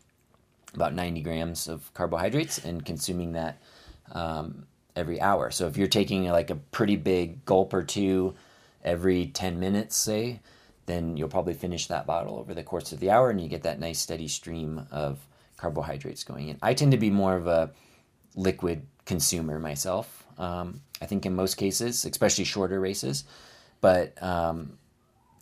about 0.74 0.94
90 0.94 1.20
grams 1.22 1.68
of 1.68 1.92
carbohydrates, 1.94 2.58
and 2.58 2.84
consuming 2.84 3.32
that 3.32 3.60
um, 4.12 4.66
every 4.94 5.20
hour. 5.20 5.50
So 5.50 5.66
if 5.66 5.76
you're 5.76 5.88
taking 5.88 6.24
like 6.24 6.50
a 6.50 6.56
pretty 6.56 6.96
big 6.96 7.44
gulp 7.44 7.74
or 7.74 7.82
two 7.82 8.34
every 8.84 9.26
10 9.26 9.58
minutes, 9.58 9.96
say, 9.96 10.40
then 10.86 11.16
you'll 11.16 11.28
probably 11.28 11.54
finish 11.54 11.86
that 11.86 12.06
bottle 12.06 12.38
over 12.38 12.54
the 12.54 12.62
course 12.62 12.92
of 12.92 13.00
the 13.00 13.10
hour 13.10 13.30
and 13.30 13.40
you 13.40 13.48
get 13.48 13.62
that 13.62 13.80
nice 13.80 13.98
steady 13.98 14.28
stream 14.28 14.86
of 14.90 15.18
carbohydrates 15.56 16.24
going 16.24 16.48
in. 16.48 16.58
I 16.62 16.74
tend 16.74 16.92
to 16.92 16.98
be 16.98 17.10
more 17.10 17.36
of 17.36 17.46
a 17.46 17.70
liquid 18.34 18.86
consumer 19.04 19.58
myself. 19.58 20.24
Um, 20.38 20.80
I 21.00 21.06
think 21.06 21.26
in 21.26 21.34
most 21.34 21.56
cases, 21.56 22.04
especially 22.04 22.44
shorter 22.44 22.80
races, 22.80 23.24
but 23.80 24.20
um, 24.22 24.78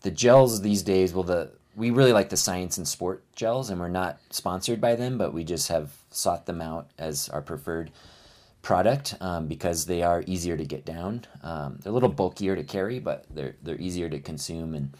the 0.02 0.10
gels 0.10 0.62
these 0.62 0.82
days, 0.82 1.12
well, 1.12 1.24
the 1.24 1.52
we 1.76 1.90
really 1.90 2.12
like 2.12 2.28
the 2.28 2.36
Science 2.36 2.78
in 2.78 2.84
Sport 2.84 3.22
gels, 3.34 3.70
and 3.70 3.80
we're 3.80 3.88
not 3.88 4.18
sponsored 4.30 4.80
by 4.80 4.96
them, 4.96 5.16
but 5.16 5.32
we 5.32 5.44
just 5.44 5.68
have 5.68 5.92
sought 6.10 6.44
them 6.44 6.60
out 6.60 6.90
as 6.98 7.28
our 7.28 7.40
preferred 7.40 7.90
product 8.60 9.14
um, 9.20 9.46
because 9.46 9.86
they 9.86 10.02
are 10.02 10.24
easier 10.26 10.56
to 10.56 10.64
get 10.64 10.84
down. 10.84 11.24
Um, 11.42 11.78
they're 11.80 11.92
a 11.92 11.94
little 11.94 12.08
bulkier 12.08 12.56
to 12.56 12.64
carry, 12.64 12.98
but 12.98 13.24
they're 13.30 13.54
they're 13.62 13.80
easier 13.80 14.08
to 14.08 14.18
consume 14.18 14.74
and 14.74 14.94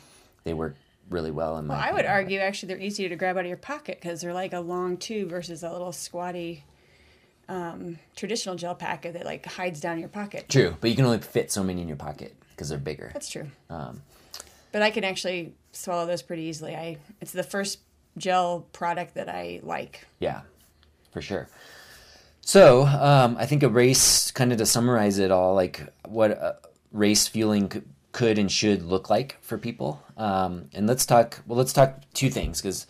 they 0.45 0.55
work 0.55 0.77
really 1.09 1.31
well. 1.31 1.59
In 1.59 1.67
my 1.67 1.75
Well, 1.75 1.89
I 1.89 1.93
would 1.93 2.07
argue 2.07 2.39
actually 2.39 2.69
they're 2.69 2.83
easier 2.83 3.09
to 3.09 3.17
grab 3.17 3.37
out 3.37 3.41
of 3.41 3.49
your 3.49 3.57
pocket 3.57 3.99
because 4.01 4.21
they're 4.21 4.33
like 4.33 4.53
a 4.53 4.61
long 4.61 4.97
tube 4.97 5.29
versus 5.29 5.63
a 5.63 5.71
little 5.71 5.93
squatty 5.93 6.65
um, 7.49 7.99
traditional 8.15 8.55
gel 8.55 8.75
packet 8.75 9.15
that 9.15 9.25
like 9.25 9.45
hides 9.45 9.81
down 9.81 9.99
your 9.99 10.09
pocket. 10.09 10.49
True, 10.49 10.77
but 10.81 10.89
you 10.89 10.97
can 10.97 11.05
only 11.05 11.19
fit 11.19 11.51
so 11.51 11.65
many 11.65 11.83
in 11.83 11.89
your 11.89 11.97
pocket 11.97 12.35
because 12.51 12.69
they're 12.69 12.79
bigger. 12.79 13.11
That's 13.13 13.29
true. 13.29 13.49
Um, 13.69 14.03
but 14.73 14.83
I 14.83 14.91
can 14.91 15.03
actually 15.03 15.55
swallow 15.73 16.07
those 16.07 16.23
pretty 16.23 16.43
easily. 16.43 16.77
I 16.77 16.99
it's 17.21 17.33
the 17.33 17.43
first 17.43 17.81
gel 18.17 18.67
product 18.73 19.15
that 19.15 19.29
I 19.29 19.61
like. 19.63 20.07
Yeah, 20.21 20.43
for 21.13 21.21
sure. 21.21 21.49
So 22.41 22.87
um, 22.87 23.37
I 23.39 23.47
think 23.47 23.63
a 23.63 23.69
race, 23.69 24.31
kind 24.31 24.53
of 24.53 24.59
to 24.59 24.67
summarize 24.67 25.19
it 25.19 25.31
all, 25.31 25.55
like 25.55 25.93
what 26.07 26.31
a 26.31 26.59
race 26.93 27.27
fueling 27.27 27.71
could 28.13 28.39
and 28.39 28.51
should 28.51 28.83
look 28.83 29.09
like 29.09 29.37
for 29.41 29.59
people. 29.59 30.03
Um, 30.17 30.69
and 30.73 30.87
let's 30.87 31.07
talk. 31.07 31.43
Well, 31.47 31.59
let's 31.59 31.73
talk 31.73 32.01
two 32.13 32.31
things 32.31 32.61
because 32.61 32.87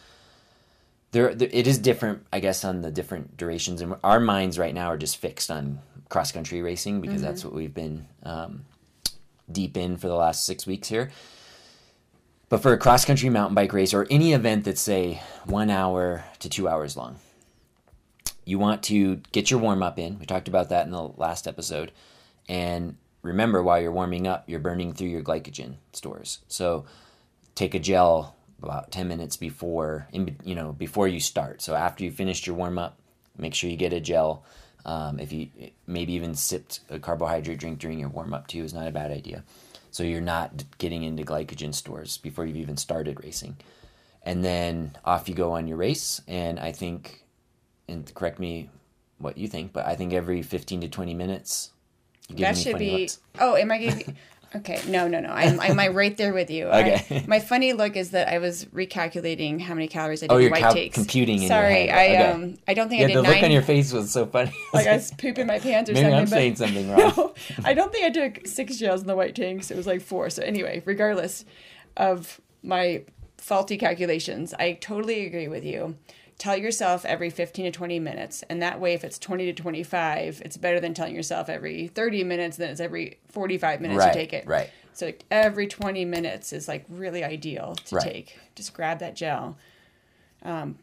there, 1.12 1.34
there 1.34 1.48
it 1.52 1.66
is 1.66 1.78
different, 1.78 2.26
I 2.32 2.40
guess, 2.40 2.64
on 2.64 2.82
the 2.82 2.90
different 2.90 3.36
durations. 3.36 3.80
And 3.80 3.96
our 4.02 4.20
minds 4.20 4.58
right 4.58 4.74
now 4.74 4.88
are 4.88 4.98
just 4.98 5.16
fixed 5.16 5.50
on 5.50 5.80
cross 6.08 6.32
country 6.32 6.62
racing 6.62 7.00
because 7.00 7.22
that's 7.22 7.44
what 7.44 7.54
we've 7.54 7.74
been 7.74 8.06
um, 8.24 8.64
deep 9.50 9.76
in 9.76 9.96
for 9.96 10.08
the 10.08 10.14
last 10.14 10.44
six 10.44 10.66
weeks 10.66 10.88
here. 10.88 11.10
But 12.48 12.62
for 12.62 12.72
a 12.72 12.78
cross 12.78 13.04
country 13.04 13.28
mountain 13.28 13.54
bike 13.54 13.72
race 13.72 13.94
or 13.94 14.06
any 14.10 14.32
event 14.32 14.64
that's 14.64 14.80
say 14.80 15.22
one 15.44 15.70
hour 15.70 16.24
to 16.40 16.48
two 16.48 16.68
hours 16.68 16.96
long, 16.96 17.16
you 18.44 18.58
want 18.58 18.82
to 18.84 19.16
get 19.30 19.50
your 19.50 19.60
warm 19.60 19.82
up 19.82 19.98
in. 19.98 20.18
We 20.18 20.26
talked 20.26 20.48
about 20.48 20.70
that 20.70 20.84
in 20.84 20.90
the 20.90 21.02
last 21.02 21.46
episode. 21.46 21.92
And 22.48 22.96
remember, 23.22 23.62
while 23.62 23.80
you're 23.80 23.92
warming 23.92 24.26
up, 24.26 24.44
you're 24.48 24.60
burning 24.60 24.92
through 24.92 25.08
your 25.08 25.22
glycogen 25.22 25.76
stores. 25.92 26.40
So 26.48 26.84
take 27.54 27.74
a 27.74 27.78
gel 27.78 28.36
about 28.62 28.90
10 28.90 29.08
minutes 29.08 29.36
before, 29.36 30.08
you 30.12 30.54
know, 30.54 30.72
before 30.72 31.08
you 31.08 31.20
start. 31.20 31.62
So 31.62 31.74
after 31.74 32.04
you 32.04 32.10
finished 32.10 32.46
your 32.46 32.56
warm 32.56 32.78
up, 32.78 32.98
make 33.38 33.54
sure 33.54 33.70
you 33.70 33.76
get 33.76 33.92
a 33.92 34.00
gel. 34.00 34.44
Um, 34.84 35.18
if 35.18 35.32
you 35.32 35.48
maybe 35.86 36.14
even 36.14 36.34
sipped 36.34 36.80
a 36.88 36.98
carbohydrate 36.98 37.58
drink 37.58 37.78
during 37.78 37.98
your 37.98 38.08
warm 38.08 38.32
up 38.32 38.46
too 38.46 38.64
is 38.64 38.74
not 38.74 38.88
a 38.88 38.92
bad 38.92 39.10
idea. 39.10 39.44
So 39.90 40.02
you're 40.02 40.20
not 40.20 40.64
getting 40.78 41.02
into 41.02 41.24
glycogen 41.24 41.74
stores 41.74 42.18
before 42.18 42.46
you've 42.46 42.56
even 42.56 42.76
started 42.76 43.22
racing. 43.22 43.56
And 44.22 44.44
then 44.44 44.96
off 45.04 45.28
you 45.28 45.34
go 45.34 45.52
on 45.52 45.66
your 45.66 45.78
race. 45.78 46.20
And 46.28 46.60
I 46.60 46.72
think 46.72 47.24
and 47.90 48.12
correct 48.14 48.38
me 48.38 48.70
what 49.18 49.36
you 49.36 49.48
think, 49.48 49.72
but 49.72 49.84
I 49.86 49.96
think 49.96 50.12
every 50.12 50.42
15 50.42 50.82
to 50.82 50.88
20 50.88 51.14
minutes, 51.14 51.72
that 52.38 52.56
should 52.56 52.78
be. 52.78 53.00
looks. 53.02 53.18
Oh, 53.38 53.56
am 53.56 53.70
I 53.70 53.78
giving? 53.78 54.16
Okay, 54.52 54.80
no, 54.88 55.06
no, 55.06 55.20
no. 55.20 55.28
I'm, 55.28 55.60
I'm 55.60 55.94
right 55.94 56.16
there 56.16 56.32
with 56.32 56.50
you. 56.50 56.66
Okay. 56.66 57.22
I, 57.22 57.24
my 57.28 57.38
funny 57.38 57.72
look 57.72 57.94
is 57.94 58.10
that 58.10 58.26
I 58.26 58.38
was 58.38 58.64
recalculating 58.64 59.60
how 59.60 59.74
many 59.74 59.86
calories 59.86 60.24
I 60.24 60.26
did 60.26 60.34
Oh, 60.34 60.38
you're 60.38 60.50
white 60.50 60.62
cal- 60.62 60.72
takes. 60.74 60.96
computing 60.96 61.46
Sorry. 61.46 61.88
I 61.88 62.06
Okay. 62.06 62.16
um, 62.16 62.58
I 62.66 62.74
don't 62.74 62.88
think 62.88 62.98
Yeah, 62.98 63.04
I 63.04 63.08
did 63.10 63.16
the 63.18 63.22
nine. 63.22 63.32
look 63.34 63.42
on 63.44 63.52
your 63.52 63.62
face 63.62 63.92
was 63.92 64.10
so 64.10 64.26
funny. 64.26 64.52
like 64.74 64.88
I 64.88 64.94
was 64.94 65.12
pooping 65.12 65.46
my 65.46 65.60
pants 65.60 65.88
or 65.88 65.92
Maybe 65.92 66.02
something. 66.02 66.18
I'm 66.18 66.24
but- 66.24 66.30
saying 66.30 66.56
something 66.56 66.90
wrong. 66.90 67.00
No, 67.16 67.34
I 67.64 67.74
don't 67.74 67.92
think 67.92 68.04
I 68.06 68.10
took 68.10 68.44
six 68.48 68.76
gels 68.76 69.02
in 69.02 69.06
the 69.06 69.14
white 69.14 69.36
tanks. 69.36 69.70
It 69.70 69.76
was 69.76 69.86
like 69.86 70.00
four. 70.00 70.28
So 70.30 70.42
anyway, 70.42 70.82
regardless 70.84 71.44
of 71.96 72.40
my 72.64 73.04
faulty 73.38 73.76
calculations, 73.78 74.52
I 74.58 74.72
totally 74.72 75.26
agree 75.26 75.46
with 75.46 75.64
you. 75.64 75.96
Tell 76.40 76.56
yourself 76.56 77.04
every 77.04 77.28
15 77.28 77.66
to 77.66 77.70
20 77.70 77.98
minutes. 77.98 78.42
And 78.48 78.62
that 78.62 78.80
way, 78.80 78.94
if 78.94 79.04
it's 79.04 79.18
20 79.18 79.44
to 79.44 79.52
25, 79.52 80.40
it's 80.42 80.56
better 80.56 80.80
than 80.80 80.94
telling 80.94 81.14
yourself 81.14 81.50
every 81.50 81.88
30 81.88 82.24
minutes 82.24 82.56
than 82.56 82.70
it's 82.70 82.80
every 82.80 83.18
45 83.28 83.82
minutes 83.82 83.98
Right, 83.98 84.12
to 84.14 84.18
take 84.18 84.32
it. 84.32 84.46
right. 84.46 84.70
So 84.94 85.04
like, 85.04 85.22
every 85.30 85.66
20 85.66 86.06
minutes 86.06 86.54
is 86.54 86.66
like 86.66 86.86
really 86.88 87.22
ideal 87.22 87.74
to 87.84 87.96
Right. 87.96 88.10
take. 88.10 88.38
Just 88.54 88.72
grab 88.72 89.00
that 89.00 89.14
gel. 89.14 89.58
Um, 90.42 90.78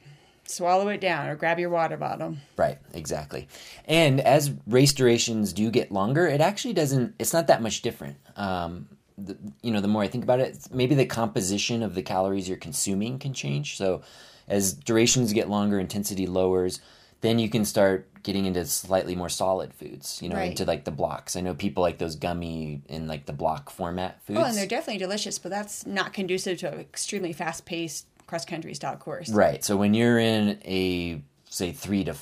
swallow 0.46 0.90
it 0.90 1.02
down 1.02 1.28
or 1.28 1.36
grab 1.36 1.58
your 1.58 1.72
water 1.72 1.98
bottle. 1.98 2.38
Right, 2.56 2.78
exactly. 2.94 3.48
And 3.86 4.22
as 4.22 4.54
race 4.68 4.94
durations 4.94 5.54
do 5.54 5.72
get 5.72 5.92
longer, 5.92 6.28
it 6.28 6.40
actually 6.40 6.76
doesn't. 6.76 7.16
It's 7.18 7.34
not 7.34 7.48
that 7.48 7.64
much 7.64 7.82
different. 7.82 8.18
Um, 8.36 8.90
the, 9.18 9.36
you 9.64 9.72
know, 9.72 9.82
the 9.82 9.88
more 9.88 10.04
I 10.04 10.08
think 10.08 10.24
about 10.24 10.40
it, 10.40 10.68
maybe 10.72 10.94
the 10.94 11.08
composition 11.08 11.82
of 11.82 11.96
the 11.96 12.04
calories 12.04 12.48
you're 12.48 12.60
consuming 12.60 13.18
can 13.18 13.34
change. 13.34 13.76
So, 13.76 14.04
as 14.48 14.74
durations 14.74 15.34
get 15.34 15.50
longer, 15.50 15.80
intensity 15.80 16.26
lowers, 16.28 16.80
then 17.22 17.40
you 17.40 17.50
can 17.50 17.66
start 17.66 18.08
getting 18.24 18.46
into 18.46 18.66
slightly 18.66 19.16
more 19.16 19.30
solid 19.30 19.74
foods. 19.74 20.22
You 20.22 20.30
know, 20.30 20.36
Right. 20.36 20.52
into 20.52 20.66
like 20.66 20.84
the 20.84 20.92
blocks. 20.92 21.36
I 21.36 21.42
know 21.42 21.54
people 21.54 21.82
like 21.82 21.98
those 21.98 22.16
gummy 22.16 22.82
in 22.88 23.08
like 23.08 23.26
the 23.26 23.34
block 23.34 23.70
format 23.70 24.18
oh, 24.18 24.22
foods. 24.28 24.40
Oh, 24.40 24.44
and 24.44 24.58
they're 24.58 24.68
definitely 24.68 25.00
delicious, 25.00 25.40
but 25.40 25.50
that's 25.50 25.86
not 25.86 26.14
conducive 26.14 26.60
to 26.60 26.74
an 26.74 26.80
extremely 26.80 27.34
fast 27.34 27.66
paced 27.66 28.06
cross 28.28 28.46
country 28.46 28.74
style 28.74 28.98
course. 28.98 29.30
Right. 29.30 29.64
So 29.64 29.78
when 29.78 29.94
you're 29.94 30.20
in 30.20 30.60
a 30.66 31.22
say 31.50 31.72
three 31.72 32.04
to 32.04 32.14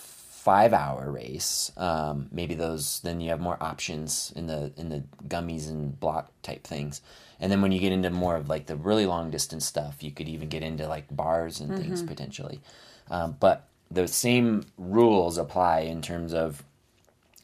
five 0.45 0.73
hour 0.73 1.09
race, 1.09 1.71
um, 1.75 2.27
maybe 2.31 2.53
those 2.53 2.99
then 2.99 3.19
you 3.19 3.31
have 3.31 3.39
more 3.39 3.57
options 3.59 4.31
in 4.35 4.45
the 4.45 4.71
in 4.77 4.89
the 4.89 5.03
gummies 5.27 5.67
and 5.67 5.99
block 5.99 6.31
type 6.43 6.63
things. 6.63 7.01
And 7.39 7.51
then 7.51 7.63
when 7.63 7.71
you 7.71 7.79
get 7.79 7.91
into 7.91 8.11
more 8.11 8.35
of 8.35 8.47
like 8.47 8.67
the 8.67 8.75
really 8.75 9.07
long 9.07 9.31
distance 9.31 9.65
stuff, 9.65 10.03
you 10.03 10.11
could 10.11 10.29
even 10.29 10.47
get 10.47 10.61
into 10.61 10.87
like 10.87 11.05
bars 11.09 11.59
and 11.59 11.75
things 11.75 12.03
potentially. 12.03 12.61
Um, 13.09 13.37
but 13.39 13.67
the 13.89 14.07
same 14.07 14.65
rules 14.77 15.39
apply 15.39 15.79
in 15.79 16.03
terms 16.03 16.31
of 16.31 16.63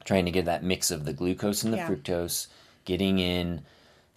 trying 0.06 0.26
to 0.26 0.32
get 0.32 0.46
that 0.46 0.64
mix 0.64 0.92
of 0.92 1.04
the 1.04 1.14
glucose 1.14 1.64
and 1.64 1.74
the 1.74 1.78
Yeah. 1.78 1.88
fructose, 1.88 2.48
getting 2.86 3.18
in 3.18 3.64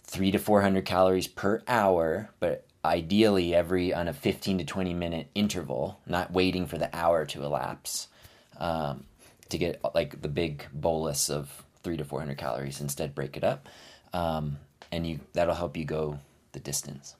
three 0.03 0.29
to 0.29 0.37
400 0.37 0.85
calories 0.85 1.27
per 1.27 1.63
hour, 1.67 2.29
but 2.39 2.63
ideally 2.85 3.55
every 3.55 3.91
on 3.91 4.07
a 4.07 4.13
15 4.13 4.59
to 4.59 4.63
20 4.63 4.93
minute 4.93 5.27
interval, 5.33 5.99
not 6.05 6.31
waiting 6.31 6.67
for 6.67 6.77
the 6.77 6.95
hour 6.95 7.25
to 7.25 7.43
elapse 7.43 8.09
um, 8.57 9.05
to 9.49 9.57
get 9.57 9.81
like 9.93 10.21
the 10.21 10.27
big 10.27 10.65
bolus 10.73 11.29
of 11.29 11.63
three 11.83 11.97
to 11.97 12.03
400 12.03 12.37
calories. 12.37 12.81
Instead, 12.81 13.15
break 13.15 13.37
it 13.37 13.43
up. 13.43 13.67
Um, 14.13 14.57
and 14.91 15.05
you 15.05 15.19
that'll 15.33 15.55
help 15.55 15.75
you 15.77 15.85
go 15.85 16.19
the 16.53 16.59
distance. 16.59 17.15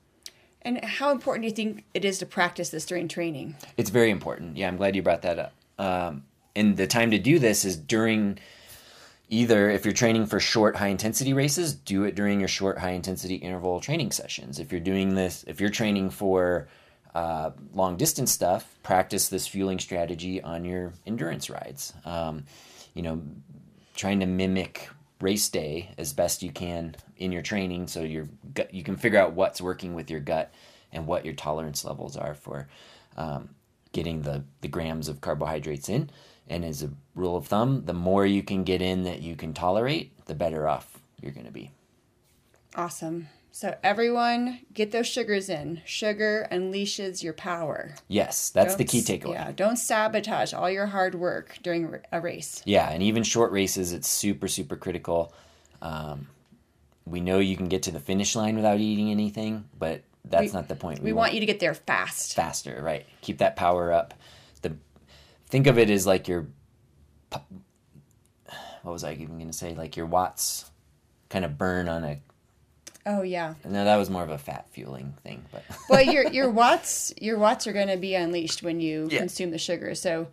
And 0.62 0.84
how 0.84 1.12
important 1.12 1.44
do 1.44 1.48
you 1.48 1.54
think 1.54 1.84
it 1.94 2.04
is 2.04 2.18
to 2.20 2.26
practice 2.26 2.70
this 2.70 2.86
during 2.86 3.08
training? 3.08 3.56
It's 3.78 3.92
very 3.92 4.10
important. 4.10 4.58
Yeah, 4.58 4.68
I'm 4.68 4.78
glad 4.78 4.96
you 4.96 5.04
brought 5.04 5.22
that 5.22 5.38
up. 5.38 5.54
Um, 5.78 6.24
and 6.56 6.76
the 6.76 6.88
time 6.88 7.12
to 7.12 7.20
do 7.20 7.38
this 7.38 7.66
is 7.66 7.76
during 7.78 8.40
either 9.30 9.70
if 9.70 9.86
you're 9.86 9.94
training 9.94 10.26
for 10.26 10.40
short 10.40 10.76
high 10.76 10.88
intensity 10.88 11.34
races, 11.34 11.74
do 11.74 12.04
it 12.04 12.16
during 12.16 12.40
your 12.40 12.48
short 12.48 12.80
high 12.80 12.92
intensity 12.92 13.36
interval 13.36 13.80
training 13.80 14.12
sessions. 14.12 14.60
If 14.60 14.72
you're 14.72 14.82
doing 14.82 15.14
this, 15.14 15.44
if 15.48 15.62
you're 15.62 15.70
training 15.70 16.10
for 16.10 16.68
uh, 17.16 17.52
long 17.74 17.98
distance 17.98 18.32
stuff, 18.32 18.78
practice 18.84 19.30
this 19.30 19.48
fueling 19.48 19.80
strategy 19.80 20.42
on 20.42 20.66
your 20.66 20.94
endurance 21.08 21.50
rides. 21.50 21.94
Um, 22.06 22.44
you 22.94 23.02
know, 23.02 23.22
trying 23.96 24.20
to 24.20 24.28
mimic 24.28 24.90
race 25.20 25.50
day 25.50 25.92
as 25.98 26.14
best 26.14 26.44
you 26.44 26.52
can 26.52 26.96
in 27.18 27.32
your 27.32 27.42
training 27.42 27.88
so 27.88 28.02
your 28.02 28.28
gut 28.54 28.74
you 28.74 28.84
can 28.84 28.98
figure 28.98 29.18
out 29.18 29.32
what's 29.32 29.62
working 29.62 29.96
with 29.96 30.12
your 30.12 30.20
gut 30.20 30.54
and 30.92 31.08
what 31.08 31.24
your 31.24 31.34
tolerance 31.34 31.86
levels 31.86 32.18
are 32.18 32.34
for 32.34 32.68
um, 33.16 33.50
getting 33.94 34.22
the, 34.24 34.44
the 34.60 34.68
grams 34.68 35.08
of 35.08 35.22
carbohydrates 35.22 35.88
in 35.88 36.10
and 36.50 36.66
as 36.66 36.84
a 36.84 36.92
rule 37.16 37.38
of 37.38 37.48
thumb 37.48 37.86
the 37.86 37.94
more 37.94 38.26
you 38.26 38.44
can 38.44 38.66
get 38.66 38.82
in 38.82 39.04
that 39.04 39.22
you 39.22 39.38
can 39.38 39.54
tolerate 39.54 40.12
the 40.26 40.36
better 40.36 40.68
off 40.68 41.00
you're 41.22 41.32
going 41.32 41.46
to 41.46 41.52
be 41.52 41.72
Awesome. 42.76 43.30
So, 43.58 43.74
everyone, 43.84 44.60
get 44.74 44.92
those 44.92 45.08
sugars 45.08 45.48
in. 45.48 45.82
Sugar 45.86 46.46
unleashes 46.52 47.24
your 47.24 47.32
power. 47.32 47.96
yes 48.10 48.50
that's 48.50 48.76
the 48.76 48.84
Don't 48.84 48.90
key 48.92 49.00
takeaway 49.02 49.32
Yeah, 49.32 49.54
don't 49.54 49.78
sabotage 49.78 50.54
all 50.54 50.70
your 50.70 50.88
hard 50.88 51.16
work 51.16 51.58
during 51.64 51.96
a 52.12 52.20
race. 52.20 52.62
Yeah, 52.66 52.90
and 52.90 53.02
even 53.02 53.24
short 53.24 53.54
races, 53.54 53.94
it's 53.94 54.10
super, 54.10 54.50
super 54.50 54.76
critical. 54.76 55.34
Um, 55.82 56.28
we 57.06 57.22
know 57.22 57.40
you 57.40 57.56
can 57.56 57.70
get 57.70 57.84
to 57.84 57.92
the 57.92 58.00
finish 58.02 58.36
line 58.36 58.58
without 58.58 58.82
eating 58.82 59.10
anything, 59.10 59.64
but 59.80 60.02
that's 60.26 60.48
We- 60.52 60.60
not 60.60 60.68
the 60.68 60.76
point. 60.76 61.02
We 61.02 61.14
want 61.14 61.34
you 61.34 61.40
to 61.40 61.46
get 61.46 61.62
there 61.62 61.76
fast. 61.76 62.36
faster, 62.36 62.82
right? 62.84 63.06
Keep 63.22 63.38
that 63.38 63.56
power 63.56 63.94
up. 63.94 64.14
The 64.64 64.76
think 65.48 65.66
of 65.68 65.78
it 65.78 65.90
as 65.90 66.06
like 66.06 66.28
your 66.28 66.48
what 67.32 68.92
was 68.92 69.06
I 69.06 69.14
even 69.14 69.38
going 69.38 69.48
to 69.50 69.54
say? 69.58 69.74
Like 69.76 69.96
your 69.96 70.08
watts 70.08 70.70
kind 71.30 71.46
of 71.46 71.58
burn 71.58 71.88
on 71.88 72.04
a. 72.04 72.20
Oh 73.06 73.22
yeah. 73.22 73.54
No, 73.64 73.86
that 73.86 73.98
was 73.98 74.10
more 74.10 74.24
of 74.24 74.30
a 74.32 74.38
fat 74.38 74.68
fueling 74.72 75.14
thing, 75.24 75.46
but 75.52 75.64
Well, 75.90 76.02
your 76.02 76.28
your 76.32 76.50
watts 76.50 77.14
your 77.22 77.38
watts 77.38 77.68
are 77.68 77.74
going 77.74 77.88
to 77.90 77.98
be 77.98 78.16
unleashed 78.16 78.64
when 78.64 78.80
you 78.80 79.08
Yeah. 79.12 79.20
consume 79.20 79.52
the 79.52 79.58
sugar. 79.60 79.94
So, 79.96 80.28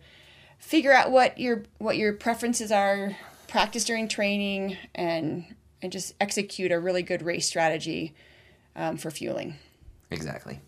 figure 0.59 0.91
out 0.93 1.11
what 1.11 1.37
your 1.37 1.63
what 1.77 1.97
your 1.97 2.13
preferences 2.13 2.71
are. 2.71 3.15
Practice 3.47 3.83
during 3.85 4.07
training 4.07 4.77
and 4.95 5.45
and 5.83 5.91
just 5.91 6.15
execute 6.19 6.71
a 6.71 6.79
really 6.79 7.03
good 7.03 7.21
race 7.21 7.45
strategy 7.47 8.15
um, 8.75 8.97
for 8.97 9.11
fueling. 9.11 9.55
exactly. 10.09 10.59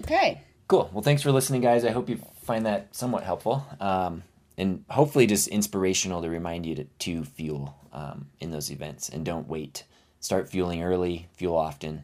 Okay. 0.00 0.40
Cool. 0.68 0.88
Well, 0.92 1.02
thanks 1.02 1.20
for 1.22 1.32
listening, 1.32 1.60
guys. 1.60 1.84
I 1.84 1.90
hope 1.90 2.08
you 2.08 2.20
find 2.44 2.64
that 2.64 2.94
somewhat 2.94 3.24
helpful, 3.24 3.66
um, 3.80 4.22
and 4.56 4.84
hopefully 4.88 5.26
just 5.26 5.48
inspirational 5.48 6.22
to 6.22 6.30
remind 6.30 6.64
you 6.64 6.76
to, 6.76 6.84
to 6.84 7.24
fuel 7.24 7.74
um, 7.92 8.28
in 8.38 8.50
those 8.52 8.70
events 8.70 9.08
and 9.08 9.24
don't 9.26 9.48
wait. 9.48 9.84
Start 10.20 10.48
fueling 10.48 10.82
early, 10.82 11.28
fuel 11.32 11.56
often, 11.56 12.02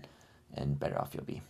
and 0.54 0.78
better 0.78 0.98
off 0.98 1.14
you'll 1.14 1.24
be. 1.24 1.42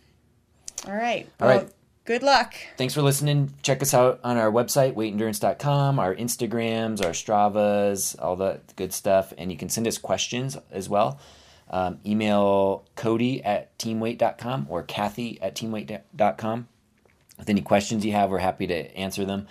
All 0.85 0.93
right. 0.93 1.27
All 1.39 1.47
Well, 1.47 1.57
right. 1.59 1.69
Good 2.05 2.23
luck. 2.23 2.55
Thanks 2.77 2.93
for 2.93 3.01
listening. 3.01 3.53
Check 3.63 3.81
us 3.81 3.93
out 3.93 4.21
on 4.23 4.37
our 4.37 4.49
website, 4.49 4.93
waiteendurance.com, 4.95 5.99
our 5.99 6.15
Instagrams, 6.15 7.03
our 7.03 7.11
Stravas, 7.11 8.15
all 8.21 8.37
that 8.37 8.73
good 8.77 8.93
stuff. 8.93 9.33
And 9.37 9.51
you 9.51 9.57
can 9.57 9.67
send 9.67 9.87
us 9.87 9.97
questions 9.97 10.57
as 10.71 10.87
well. 10.87 11.19
Um, 11.69 11.99
email 12.05 12.85
Cody 12.95 13.43
at 13.43 13.77
teamwaite.com 13.77 14.67
or 14.69 14.83
Kathy 14.83 15.37
at 15.41 15.53
teamwaite.com. 15.55 16.67
With 17.37 17.49
any 17.49 17.61
questions 17.61 18.05
you 18.05 18.13
have, 18.13 18.29
we're 18.29 18.37
happy 18.39 18.67
to 18.67 18.97
answer 18.97 19.25
them. 19.25 19.47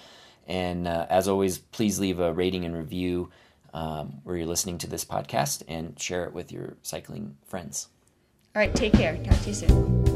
And 0.47 0.89
uh, 0.89 1.07
as 1.11 1.29
always, 1.29 1.59
please 1.59 1.99
leave 2.01 2.21
a 2.21 2.33
rating 2.33 2.65
and 2.65 2.75
review 2.75 3.31
um, 3.77 4.21
where 4.25 4.37
you're 4.37 4.47
listening 4.47 4.79
to 4.79 4.89
this 4.89 5.05
podcast 5.05 5.63
and 5.69 6.01
share 6.01 6.25
it 6.25 6.33
with 6.33 6.51
your 6.51 6.77
cycling 6.83 7.37
friends. 7.47 7.89
All 8.57 8.61
right. 8.61 8.75
Take 8.75 8.95
care. 8.95 9.17
Talk 9.19 9.39
to 9.43 9.49
you 9.49 9.55
soon. 9.55 10.07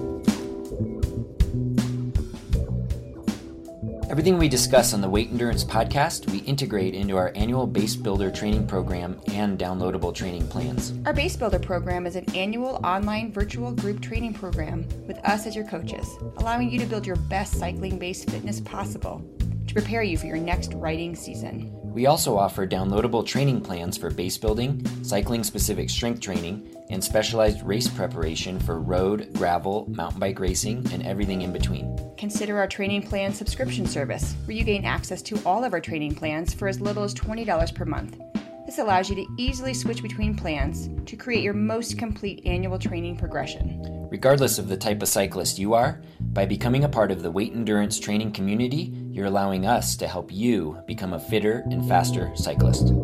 Everything 4.08 4.38
we 4.38 4.48
discuss 4.48 4.92
on 4.92 5.02
the 5.02 5.08
Waite 5.08 5.30
Endurance 5.30 5.62
podcast, 5.62 6.28
we 6.32 6.38
integrate 6.38 6.94
into 6.94 7.16
our 7.16 7.30
annual 7.36 7.66
Base 7.66 7.94
Builder 7.94 8.28
training 8.30 8.66
program 8.66 9.20
and 9.28 9.56
downloadable 9.56 10.12
training 10.12 10.48
plans. 10.48 10.94
Our 11.06 11.12
Base 11.12 11.36
Builder 11.36 11.60
program 11.60 12.06
is 12.06 12.16
an 12.16 12.24
annual 12.34 12.80
online 12.82 13.30
virtual 13.30 13.70
group 13.70 14.00
training 14.00 14.34
program 14.34 14.88
with 15.06 15.18
us 15.18 15.46
as 15.46 15.54
your 15.54 15.66
coaches, 15.66 16.08
allowing 16.38 16.70
you 16.70 16.80
to 16.80 16.86
build 16.86 17.06
your 17.06 17.16
best 17.16 17.52
cycling 17.52 17.98
based 17.98 18.28
fitness 18.28 18.58
possible 18.60 19.22
to 19.70 19.74
prepare 19.74 20.02
you 20.02 20.18
for 20.18 20.26
your 20.26 20.36
next 20.36 20.74
riding 20.74 21.14
season. 21.14 21.70
We 21.92 22.06
also 22.06 22.36
offer 22.36 22.66
downloadable 22.66 23.24
training 23.24 23.60
plans 23.60 23.96
for 23.96 24.10
base 24.10 24.36
building, 24.36 24.84
cycling 25.04 25.44
specific 25.44 25.90
strength 25.90 26.20
training, 26.20 26.74
and 26.90 27.02
specialized 27.02 27.62
race 27.62 27.86
preparation 27.86 28.58
for 28.58 28.80
road, 28.80 29.32
gravel, 29.34 29.86
mountain 29.90 30.18
bike 30.18 30.40
racing, 30.40 30.88
and 30.92 31.06
everything 31.06 31.42
in 31.42 31.52
between. 31.52 31.96
Consider 32.18 32.58
our 32.58 32.66
training 32.66 33.04
plan 33.04 33.32
subscription 33.32 33.86
service, 33.86 34.34
where 34.44 34.56
you 34.56 34.64
gain 34.64 34.84
access 34.84 35.22
to 35.22 35.40
all 35.46 35.62
of 35.62 35.72
our 35.72 35.80
training 35.80 36.16
plans 36.16 36.52
for 36.52 36.66
as 36.66 36.80
little 36.80 37.04
as 37.04 37.14
$20 37.14 37.72
per 37.72 37.84
month. 37.84 38.18
This 38.66 38.78
allows 38.78 39.08
you 39.08 39.14
to 39.16 39.26
easily 39.38 39.72
switch 39.72 40.02
between 40.02 40.34
plans 40.34 40.88
to 41.06 41.16
create 41.16 41.44
your 41.44 41.54
most 41.54 41.96
complete 41.96 42.42
annual 42.44 42.78
training 42.78 43.16
progression. 43.16 44.08
Regardless 44.10 44.58
of 44.58 44.66
the 44.66 44.76
type 44.76 45.02
of 45.02 45.08
cyclist 45.08 45.58
you 45.58 45.74
are, 45.74 46.02
by 46.32 46.44
becoming 46.44 46.84
a 46.84 46.88
part 46.88 47.10
of 47.10 47.22
the 47.22 47.30
Waite 47.30 47.52
Endurance 47.52 47.98
training 47.98 48.32
community, 48.32 48.92
you're 49.20 49.28
allowing 49.28 49.66
us 49.66 49.96
to 49.96 50.08
help 50.08 50.32
you 50.32 50.78
become 50.86 51.12
a 51.12 51.20
fitter 51.20 51.62
and 51.70 51.86
faster 51.86 52.32
cyclist. 52.34 52.94